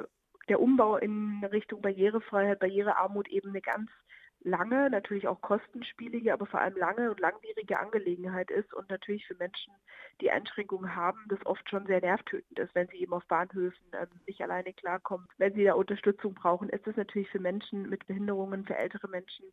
der 0.48 0.60
Umbau 0.60 0.96
in 0.96 1.44
Richtung 1.44 1.82
Barrierefreiheit, 1.82 2.60
Barrierearmut 2.60 3.28
eben 3.28 3.50
eine 3.50 3.60
ganz 3.60 3.90
lange, 4.42 4.90
natürlich 4.90 5.28
auch 5.28 5.40
kostenspielige, 5.40 6.32
aber 6.32 6.46
vor 6.46 6.60
allem 6.60 6.76
lange 6.76 7.10
und 7.10 7.20
langwierige 7.20 7.78
Angelegenheit 7.78 8.50
ist 8.50 8.72
und 8.72 8.88
natürlich 8.88 9.26
für 9.26 9.34
Menschen, 9.34 9.72
die 10.20 10.30
Einschränkungen 10.30 10.94
haben, 10.94 11.20
das 11.28 11.44
oft 11.46 11.68
schon 11.68 11.86
sehr 11.86 12.00
nervtötend 12.00 12.58
ist, 12.58 12.74
wenn 12.74 12.88
sie 12.88 12.98
eben 12.98 13.12
auf 13.12 13.26
Bahnhöfen 13.26 13.84
ähm, 13.92 14.08
nicht 14.26 14.42
alleine 14.42 14.72
klarkommen. 14.72 15.26
Wenn 15.38 15.54
sie 15.54 15.64
da 15.64 15.74
Unterstützung 15.74 16.34
brauchen, 16.34 16.68
ist 16.70 16.86
das 16.86 16.96
natürlich 16.96 17.30
für 17.30 17.40
Menschen 17.40 17.88
mit 17.88 18.06
Behinderungen, 18.06 18.64
für 18.64 18.76
ältere 18.76 19.08
Menschen 19.08 19.46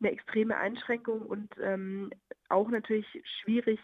eine 0.00 0.12
extreme 0.12 0.56
Einschränkung 0.56 1.22
und 1.22 1.54
ähm, 1.60 2.10
auch 2.48 2.68
natürlich 2.68 3.22
schwierig 3.42 3.80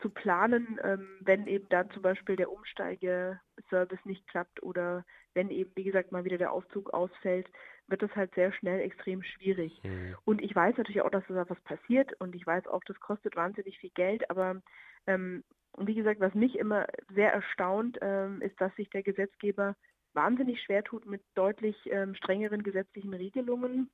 zu 0.00 0.10
planen, 0.10 0.78
ähm, 0.82 1.08
wenn 1.20 1.46
eben 1.46 1.68
dann 1.68 1.90
zum 1.90 2.02
Beispiel 2.02 2.36
der 2.36 2.50
Umsteigeservice 2.50 4.04
nicht 4.04 4.26
klappt 4.28 4.62
oder 4.62 5.04
wenn 5.34 5.50
eben, 5.50 5.70
wie 5.74 5.84
gesagt, 5.84 6.12
mal 6.12 6.24
wieder 6.24 6.38
der 6.38 6.52
Aufzug 6.52 6.92
ausfällt, 6.94 7.48
wird 7.88 8.02
das 8.02 8.14
halt 8.16 8.34
sehr 8.34 8.52
schnell 8.52 8.80
extrem 8.80 9.22
schwierig. 9.22 9.82
Mhm. 9.82 10.16
Und 10.24 10.42
ich 10.42 10.54
weiß 10.54 10.76
natürlich 10.76 11.02
auch, 11.02 11.10
dass 11.10 11.24
da 11.28 11.48
was 11.48 11.60
passiert 11.62 12.12
und 12.20 12.34
ich 12.34 12.46
weiß 12.46 12.66
auch, 12.66 12.82
das 12.84 12.98
kostet 13.00 13.36
wahnsinnig 13.36 13.78
viel 13.78 13.90
Geld, 13.90 14.30
aber 14.30 14.62
ähm, 15.06 15.44
wie 15.78 15.94
gesagt, 15.94 16.20
was 16.20 16.34
mich 16.34 16.56
immer 16.56 16.86
sehr 17.14 17.32
erstaunt, 17.32 17.98
ähm, 18.00 18.40
ist, 18.40 18.60
dass 18.60 18.74
sich 18.76 18.88
der 18.90 19.02
Gesetzgeber 19.02 19.76
wahnsinnig 20.12 20.62
schwer 20.62 20.84
tut 20.84 21.06
mit 21.06 21.22
deutlich 21.34 21.76
ähm, 21.86 22.14
strengeren 22.14 22.62
gesetzlichen 22.62 23.12
Regelungen. 23.12 23.90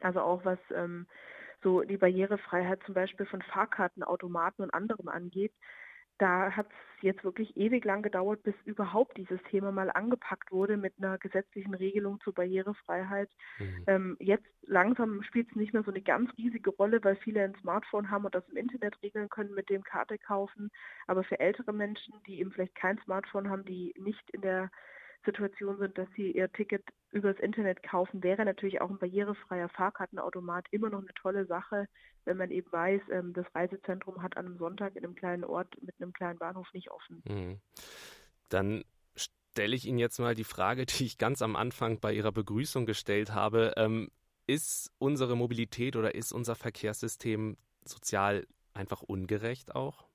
Also 0.00 0.20
auch 0.20 0.44
was 0.44 0.58
ähm, 0.74 1.06
so 1.62 1.82
die 1.82 1.96
Barrierefreiheit 1.96 2.82
zum 2.84 2.94
Beispiel 2.94 3.26
von 3.26 3.40
Fahrkarten, 3.42 4.02
Automaten 4.02 4.62
und 4.62 4.74
anderem 4.74 5.08
angeht 5.08 5.52
da 6.18 6.50
hat 6.50 6.66
es 6.70 7.02
jetzt 7.02 7.24
wirklich 7.24 7.56
ewig 7.56 7.84
lang 7.84 8.02
gedauert, 8.02 8.42
bis 8.42 8.54
überhaupt 8.64 9.16
dieses 9.16 9.42
Thema 9.50 9.70
mal 9.70 9.90
angepackt 9.90 10.50
wurde 10.50 10.76
mit 10.76 10.94
einer 10.98 11.18
gesetzlichen 11.18 11.74
Regelung 11.74 12.20
zur 12.20 12.32
Barrierefreiheit. 12.32 13.30
Mhm. 13.58 13.84
Ähm, 13.86 14.16
jetzt 14.18 14.46
langsam 14.62 15.22
spielt 15.22 15.48
es 15.50 15.56
nicht 15.56 15.74
mehr 15.74 15.82
so 15.82 15.90
eine 15.90 16.02
ganz 16.02 16.30
riesige 16.38 16.70
Rolle, 16.70 17.02
weil 17.04 17.16
viele 17.16 17.42
ein 17.42 17.54
Smartphone 17.60 18.10
haben 18.10 18.24
und 18.24 18.34
das 18.34 18.48
im 18.48 18.56
Internet 18.56 19.00
regeln 19.02 19.28
können, 19.28 19.54
mit 19.54 19.68
dem 19.68 19.84
Karte 19.84 20.18
kaufen. 20.18 20.70
Aber 21.06 21.22
für 21.22 21.38
ältere 21.38 21.72
Menschen, 21.72 22.14
die 22.26 22.40
eben 22.40 22.50
vielleicht 22.50 22.74
kein 22.74 22.98
Smartphone 23.04 23.50
haben, 23.50 23.64
die 23.64 23.94
nicht 23.98 24.30
in 24.30 24.40
der 24.40 24.70
Situation 25.26 25.78
sind, 25.78 25.98
dass 25.98 26.08
sie 26.16 26.30
ihr 26.30 26.50
Ticket 26.52 26.82
übers 27.10 27.38
Internet 27.38 27.82
kaufen, 27.82 28.22
wäre 28.22 28.44
natürlich 28.44 28.80
auch 28.80 28.88
ein 28.88 28.98
barrierefreier 28.98 29.68
Fahrkartenautomat 29.68 30.66
immer 30.70 30.88
noch 30.88 31.00
eine 31.00 31.14
tolle 31.20 31.44
Sache, 31.46 31.86
wenn 32.24 32.38
man 32.38 32.50
eben 32.50 32.70
weiß, 32.72 33.02
ähm, 33.10 33.32
das 33.34 33.46
Reisezentrum 33.54 34.22
hat 34.22 34.36
an 34.36 34.46
einem 34.46 34.58
Sonntag 34.58 34.96
in 34.96 35.04
einem 35.04 35.14
kleinen 35.14 35.44
Ort 35.44 35.76
mit 35.82 35.94
einem 36.00 36.12
kleinen 36.12 36.38
Bahnhof 36.38 36.66
nicht 36.72 36.90
offen. 36.90 37.22
Mhm. 37.28 37.60
Dann 38.48 38.84
stelle 39.14 39.76
ich 39.76 39.86
Ihnen 39.86 39.98
jetzt 39.98 40.18
mal 40.18 40.34
die 40.34 40.44
Frage, 40.44 40.86
die 40.86 41.04
ich 41.04 41.18
ganz 41.18 41.42
am 41.42 41.56
Anfang 41.56 42.00
bei 42.00 42.12
Ihrer 42.12 42.32
Begrüßung 42.32 42.86
gestellt 42.86 43.34
habe. 43.34 43.74
Ähm, 43.76 44.10
ist 44.46 44.92
unsere 44.98 45.36
Mobilität 45.36 45.96
oder 45.96 46.14
ist 46.14 46.32
unser 46.32 46.54
Verkehrssystem 46.54 47.56
sozial 47.84 48.46
einfach 48.74 49.02
ungerecht 49.02 49.74
auch? 49.74 50.06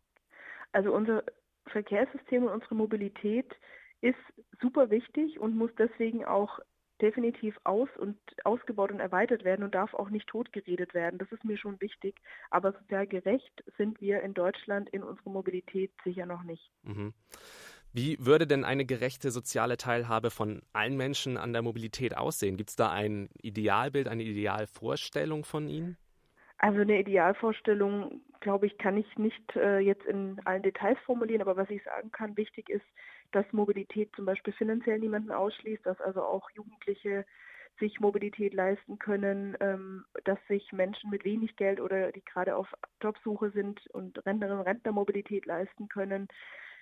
Also 0.71 0.93
unser 0.93 1.23
Verkehrssystem 1.67 2.43
und 2.43 2.49
unsere 2.49 2.75
Mobilität 2.75 3.53
ist 4.01 4.17
super 4.61 4.89
wichtig 4.89 5.39
und 5.39 5.55
muss 5.55 5.71
deswegen 5.77 6.25
auch 6.25 6.59
definitiv 7.01 7.57
aus 7.63 7.89
und 7.97 8.17
ausgebaut 8.43 8.91
und 8.91 8.99
erweitert 8.99 9.43
werden 9.43 9.63
und 9.63 9.73
darf 9.73 9.93
auch 9.93 10.09
nicht 10.09 10.27
totgeredet 10.27 10.93
werden. 10.93 11.17
Das 11.17 11.31
ist 11.31 11.43
mir 11.43 11.57
schon 11.57 11.81
wichtig. 11.81 12.15
Aber 12.51 12.73
sozial 12.73 13.07
gerecht 13.07 13.63
sind 13.77 13.99
wir 14.01 14.21
in 14.21 14.33
Deutschland 14.33 14.89
in 14.89 15.03
unserer 15.03 15.31
Mobilität 15.31 15.91
sicher 16.03 16.25
noch 16.25 16.43
nicht. 16.43 16.71
Mhm. 16.83 17.13
Wie 17.93 18.17
würde 18.25 18.47
denn 18.47 18.63
eine 18.63 18.85
gerechte 18.85 19.31
soziale 19.31 19.75
Teilhabe 19.75 20.29
von 20.31 20.61
allen 20.71 20.95
Menschen 20.95 21.37
an 21.37 21.51
der 21.51 21.61
Mobilität 21.61 22.15
aussehen? 22.15 22.55
Gibt 22.55 22.69
es 22.69 22.75
da 22.77 22.89
ein 22.89 23.29
Idealbild, 23.41 24.07
eine 24.07 24.23
Idealvorstellung 24.23 25.43
von 25.43 25.67
Ihnen? 25.67 25.97
Also 26.57 26.81
eine 26.81 26.99
Idealvorstellung, 26.99 28.21
glaube 28.39 28.67
ich, 28.67 28.77
kann 28.77 28.95
ich 28.95 29.17
nicht 29.17 29.55
äh, 29.55 29.79
jetzt 29.79 30.05
in 30.05 30.39
allen 30.45 30.61
Details 30.61 30.99
formulieren, 31.05 31.41
aber 31.41 31.57
was 31.57 31.69
ich 31.69 31.83
sagen 31.83 32.11
kann, 32.11 32.37
wichtig 32.37 32.69
ist, 32.69 32.85
dass 33.31 33.45
Mobilität 33.51 34.15
zum 34.15 34.25
Beispiel 34.25 34.53
finanziell 34.53 34.99
niemanden 34.99 35.31
ausschließt, 35.31 35.85
dass 35.85 35.99
also 36.01 36.21
auch 36.23 36.49
Jugendliche 36.51 37.25
sich 37.79 37.99
Mobilität 37.99 38.53
leisten 38.53 38.99
können, 38.99 39.57
ähm, 39.59 40.05
dass 40.23 40.37
sich 40.47 40.71
Menschen 40.71 41.09
mit 41.09 41.25
wenig 41.25 41.55
Geld 41.55 41.81
oder 41.81 42.11
die 42.11 42.23
gerade 42.23 42.55
auf 42.55 42.67
Jobsuche 43.01 43.51
sind 43.51 43.85
und 43.87 44.23
Rentnerinnen 44.25 44.59
und 44.59 44.67
Rentner 44.67 44.91
Mobilität 44.91 45.45
leisten 45.45 45.89
können, 45.89 46.27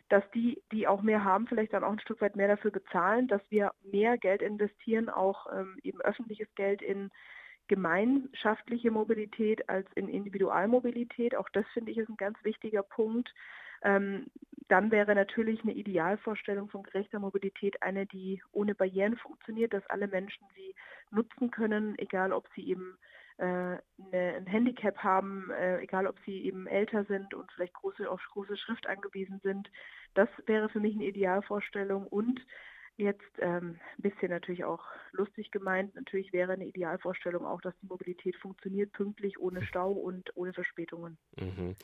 dass 0.10 0.24
die, 0.32 0.62
die 0.72 0.88
auch 0.88 1.02
mehr 1.02 1.24
haben, 1.24 1.48
vielleicht 1.48 1.74
dann 1.74 1.84
auch 1.84 1.92
ein 1.92 2.00
Stück 2.00 2.22
weit 2.22 2.36
mehr 2.36 2.48
dafür 2.48 2.72
bezahlen, 2.72 3.28
dass 3.28 3.42
wir 3.50 3.72
mehr 3.84 4.18
Geld 4.18 4.42
investieren, 4.42 5.10
auch 5.10 5.48
ähm, 5.54 5.78
eben 5.84 6.02
öffentliches 6.02 6.54
Geld 6.56 6.82
in 6.82 7.12
gemeinschaftliche 7.70 8.92
Mobilität 8.92 9.70
als 9.70 9.88
in 9.96 10.10
Individualmobilität. 10.10 11.36
Auch 11.36 11.48
das 11.50 11.66
finde 11.74 11.92
ich 11.92 11.98
ist 11.98 12.10
ein 12.10 12.18
ganz 12.18 12.38
wichtiger 12.44 12.84
Punkt. 12.84 13.34
Ähm, 13.82 14.26
dann 14.68 14.92
wäre 14.92 15.16
natürlich 15.16 15.64
eine 15.64 15.74
Idealvorstellung 15.74 16.70
von 16.70 16.84
gerechter 16.84 17.20
Mobilität 17.20 17.82
eine, 17.82 18.06
die 18.06 18.42
ohne 18.52 18.76
Barrieren 18.76 19.16
funktioniert, 19.18 19.74
dass 19.74 19.86
alle 19.88 20.08
Menschen 20.08 20.46
sie 20.56 20.76
nutzen 21.12 21.50
können, 21.50 21.98
egal 21.98 22.34
ob 22.34 22.48
sie 22.56 22.68
eben 22.68 22.98
äh, 23.38 23.44
eine, 23.44 23.82
ein 24.12 24.48
Handicap 24.48 24.98
haben, 24.98 25.50
äh, 25.52 25.80
egal 25.80 26.08
ob 26.08 26.18
sie 26.26 26.44
eben 26.44 26.68
älter 26.68 27.06
sind 27.06 27.34
und 27.34 27.52
vielleicht 27.54 27.74
große, 27.74 28.10
auf 28.10 28.22
große 28.34 28.58
Schrift 28.58 28.86
angewiesen 28.88 29.40
sind. 29.44 29.72
Das 30.14 30.30
wäre 30.46 30.70
für 30.70 30.80
mich 30.80 30.96
eine 30.96 31.06
Idealvorstellung 31.06 32.06
und 32.08 32.42
Jetzt 33.00 33.32
ähm, 33.38 33.80
ein 33.98 34.02
bisschen 34.02 34.30
natürlich 34.30 34.66
auch 34.66 34.84
lustig 35.14 35.52
gemeint. 35.52 35.96
Natürlich 35.96 36.34
wäre 36.34 36.52
eine 36.52 36.66
Idealvorstellung 36.66 37.46
auch, 37.46 37.62
dass 37.62 37.74
die 37.82 37.88
Mobilität 37.88 38.36
funktioniert, 38.36 38.92
pünktlich, 38.92 39.40
ohne 39.40 39.66
Stau 39.66 39.94
und 39.94 40.36
ohne 40.36 40.52
Verspätungen. 40.52 41.18
Mhm. 41.40 41.76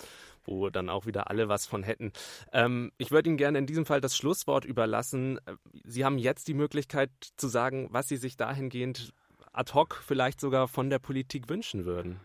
Wo 0.43 0.69
dann 0.69 0.89
auch 0.89 1.05
wieder 1.05 1.29
alle 1.29 1.47
was 1.47 1.67
von 1.67 1.83
hätten. 1.83 2.11
Ähm, 2.51 2.91
ich 2.97 3.11
würde 3.11 3.29
Ihnen 3.29 3.37
gerne 3.37 3.59
in 3.59 3.65
diesem 3.65 3.85
Fall 3.85 4.01
das 4.01 4.17
Schlusswort 4.17 4.65
überlassen. 4.65 5.39
Sie 5.85 6.03
haben 6.03 6.17
jetzt 6.17 6.49
die 6.49 6.53
Möglichkeit 6.53 7.11
zu 7.37 7.47
sagen, 7.47 7.87
was 7.91 8.09
Sie 8.09 8.17
sich 8.17 8.35
dahingehend 8.35 9.13
ad 9.53 9.73
hoc 9.73 9.95
vielleicht 10.05 10.41
sogar 10.41 10.67
von 10.67 10.89
der 10.89 10.99
Politik 10.99 11.47
wünschen 11.47 11.85
würden. 11.85 12.19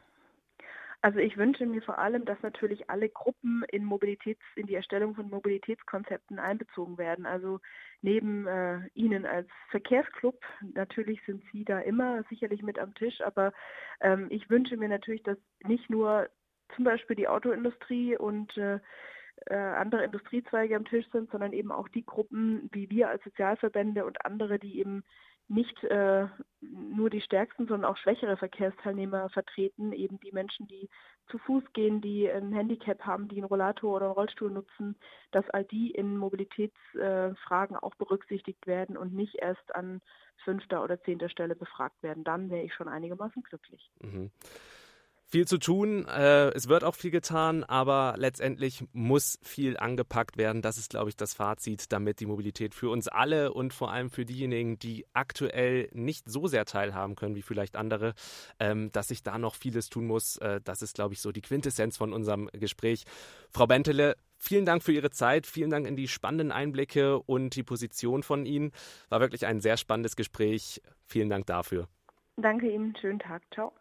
Also 1.03 1.19
ich 1.19 1.39
wünsche 1.39 1.65
mir 1.65 1.81
vor 1.81 1.99
allem, 1.99 2.27
dass 2.27 2.41
natürlich 2.43 2.91
alle 2.91 3.09
Gruppen 3.09 3.65
in 3.71 3.85
Mobilitäts, 3.85 4.43
in 4.57 4.67
die 4.67 4.75
Erstellung 4.75 5.15
von 5.15 5.31
Mobilitätskonzepten 5.31 6.39
einbezogen 6.39 6.99
werden. 6.99 7.25
Also 7.25 7.61
neben 8.03 8.47
äh, 8.47 8.81
Ihnen 8.93 9.25
als 9.25 9.49
Verkehrsclub, 9.71 10.39
natürlich 10.75 11.21
sind 11.25 11.43
Sie 11.53 11.65
da 11.65 11.81
immer 11.81 12.23
sicherlich 12.25 12.63
mit 12.63 12.79
am 12.79 12.95
Tisch, 12.95 13.21
aber 13.23 13.53
ähm, 14.01 14.27
ich 14.29 14.51
wünsche 14.51 14.77
mir 14.77 14.89
natürlich, 14.89 15.23
dass 15.23 15.39
nicht 15.65 15.89
nur 15.89 16.29
zum 16.75 16.85
Beispiel 16.85 17.17
die 17.17 17.29
Autoindustrie 17.29 18.17
und 18.19 18.55
äh, 18.59 18.79
äh, 19.47 19.55
andere 19.55 20.05
Industriezweige 20.05 20.77
am 20.77 20.85
Tisch 20.85 21.07
sind, 21.13 21.31
sondern 21.31 21.55
eben 21.55 21.73
auch 21.73 21.89
die 21.89 22.05
Gruppen 22.05 22.69
wie 22.73 22.91
wir 22.91 23.09
als 23.09 23.25
Sozialverbände 23.25 24.05
und 24.05 24.25
andere, 24.27 24.59
die 24.59 24.79
eben 24.79 25.03
nicht 25.51 25.83
äh, 25.85 26.27
nur 26.61 27.11
die 27.11 27.21
stärksten, 27.21 27.67
sondern 27.67 27.91
auch 27.91 27.97
schwächere 27.97 28.37
Verkehrsteilnehmer 28.37 29.29
vertreten, 29.31 29.93
eben 29.93 30.21
die 30.21 30.31
Menschen, 30.31 30.69
die 30.69 30.89
zu 31.29 31.39
Fuß 31.39 31.65
gehen, 31.73 32.01
die 32.01 32.31
ein 32.31 32.53
Handicap 32.53 33.01
haben, 33.05 33.29
die 33.29 33.37
einen 33.37 33.45
Rollator 33.45 33.97
oder 33.97 34.07
einen 34.07 34.15
Rollstuhl 34.15 34.51
nutzen, 34.51 34.97
dass 35.33 35.49
all 35.51 35.65
die 35.65 35.91
in 35.91 36.17
Mobilitätsfragen 36.17 37.77
äh, 37.77 37.81
auch 37.81 37.95
berücksichtigt 37.97 38.67
werden 38.67 38.97
und 38.97 39.13
nicht 39.13 39.37
erst 39.37 39.75
an 39.75 40.01
fünfter 40.45 40.85
oder 40.85 41.03
zehnter 41.03 41.29
Stelle 41.29 41.57
befragt 41.57 42.01
werden. 42.03 42.25
Dann 42.25 42.49
wäre 42.49 42.65
ich 42.65 42.75
schon 42.75 42.89
einigermaßen 42.89 43.43
glücklich. 43.43 43.91
Mhm 44.01 44.31
viel 45.31 45.47
zu 45.47 45.59
tun. 45.59 46.07
Äh, 46.07 46.49
es 46.51 46.69
wird 46.69 46.85
auch 46.85 46.95
viel 46.95 47.11
getan, 47.11 47.65
aber 47.65 48.15
letztendlich 48.17 48.85
muss 48.93 49.39
viel 49.43 49.77
angepackt 49.77 50.37
werden. 50.37 50.61
Das 50.61 50.77
ist, 50.77 50.91
glaube 50.91 51.09
ich, 51.09 51.17
das 51.17 51.35
Fazit, 51.35 51.93
damit 51.93 52.21
die 52.21 52.27
Mobilität 52.27 52.75
für 52.75 52.91
uns 52.91 53.09
alle 53.09 53.53
und 53.53 53.73
vor 53.73 53.93
allem 53.93 54.11
für 54.11 54.25
diejenigen, 54.25 54.79
die 54.79 55.07
aktuell 55.13 55.89
nicht 55.93 56.29
so 56.29 56.47
sehr 56.47 56.65
teilhaben 56.65 57.15
können 57.15 57.37
wie 57.37 57.43
vielleicht 57.43 57.77
andere, 57.77 58.15
ähm, 58.59 58.91
dass 58.93 59.09
sich 59.09 59.23
da 59.23 59.39
noch 59.39 59.55
vieles 59.55 59.89
tun 59.89 60.07
muss. 60.07 60.37
Äh, 60.39 60.61
das 60.63 60.83
ist, 60.83 60.95
glaube 60.95 61.15
ich, 61.15 61.21
so 61.21 61.33
die 61.33 61.43
Quintessenz 61.43 61.97
von 61.97 62.13
unserem 62.13 62.49
Gespräch. 62.53 63.05
Frau 63.51 63.67
Bentele, 63.67 64.17
Vielen 64.43 64.65
Dank 64.65 64.83
für 64.83 64.93
Ihre 64.93 65.11
Zeit, 65.11 65.47
vielen 65.47 65.69
Dank 65.69 65.87
in 65.87 65.97
die 65.97 66.09
spannenden 66.09 66.51
Einblicke 66.51 67.19
und 67.19 67.55
die 67.57 67.63
Position 67.63 68.23
von 68.23 68.47
Ihnen. 68.47 68.73
War 69.11 69.21
wirklich 69.21 69.45
ein 69.45 69.61
sehr 69.61 69.77
spannendes 69.77 70.17
Gespräch. 70.17 70.81
Vielen 71.05 71.29
Dank 71.29 71.45
dafür. 71.45 71.89
Danke 72.39 72.71
Ihnen, 72.71 72.97
schönen 72.97 73.19
Tag, 73.19 73.43
ciao. 73.53 73.75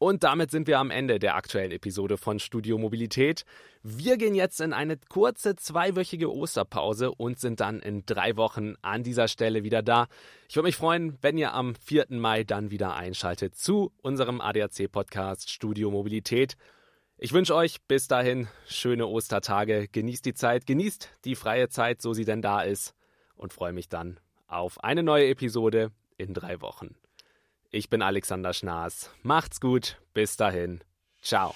Und 0.00 0.22
damit 0.22 0.52
sind 0.52 0.68
wir 0.68 0.78
am 0.78 0.92
Ende 0.92 1.18
der 1.18 1.34
aktuellen 1.34 1.72
Episode 1.72 2.16
von 2.18 2.38
Studio 2.38 2.78
Mobilität. 2.78 3.44
Wir 3.82 4.16
gehen 4.16 4.36
jetzt 4.36 4.60
in 4.60 4.72
eine 4.72 4.96
kurze 4.96 5.56
zweiwöchige 5.56 6.32
Osterpause 6.32 7.10
und 7.10 7.40
sind 7.40 7.58
dann 7.58 7.80
in 7.80 8.06
drei 8.06 8.36
Wochen 8.36 8.74
an 8.80 9.02
dieser 9.02 9.26
Stelle 9.26 9.64
wieder 9.64 9.82
da. 9.82 10.06
Ich 10.48 10.54
würde 10.54 10.68
mich 10.68 10.76
freuen, 10.76 11.18
wenn 11.20 11.36
ihr 11.36 11.52
am 11.52 11.74
4. 11.74 12.06
Mai 12.10 12.44
dann 12.44 12.70
wieder 12.70 12.94
einschaltet 12.94 13.56
zu 13.56 13.92
unserem 14.00 14.40
ADAC-Podcast 14.40 15.50
Studio 15.50 15.90
Mobilität. 15.90 16.56
Ich 17.16 17.32
wünsche 17.32 17.56
euch 17.56 17.82
bis 17.88 18.06
dahin 18.06 18.46
schöne 18.68 19.08
Ostertage. 19.08 19.88
Genießt 19.90 20.24
die 20.24 20.34
Zeit, 20.34 20.64
genießt 20.66 21.08
die 21.24 21.34
freie 21.34 21.70
Zeit, 21.70 22.02
so 22.02 22.12
sie 22.12 22.24
denn 22.24 22.40
da 22.40 22.62
ist. 22.62 22.94
Und 23.34 23.52
freue 23.52 23.72
mich 23.72 23.88
dann 23.88 24.20
auf 24.46 24.82
eine 24.84 25.02
neue 25.02 25.26
Episode 25.26 25.90
in 26.16 26.34
drei 26.34 26.60
Wochen. 26.60 26.94
Ich 27.70 27.90
bin 27.90 28.02
Alexander 28.02 28.52
Schnaas. 28.54 29.10
Macht's 29.22 29.60
gut. 29.60 30.00
Bis 30.14 30.36
dahin. 30.36 30.80
Ciao. 31.20 31.54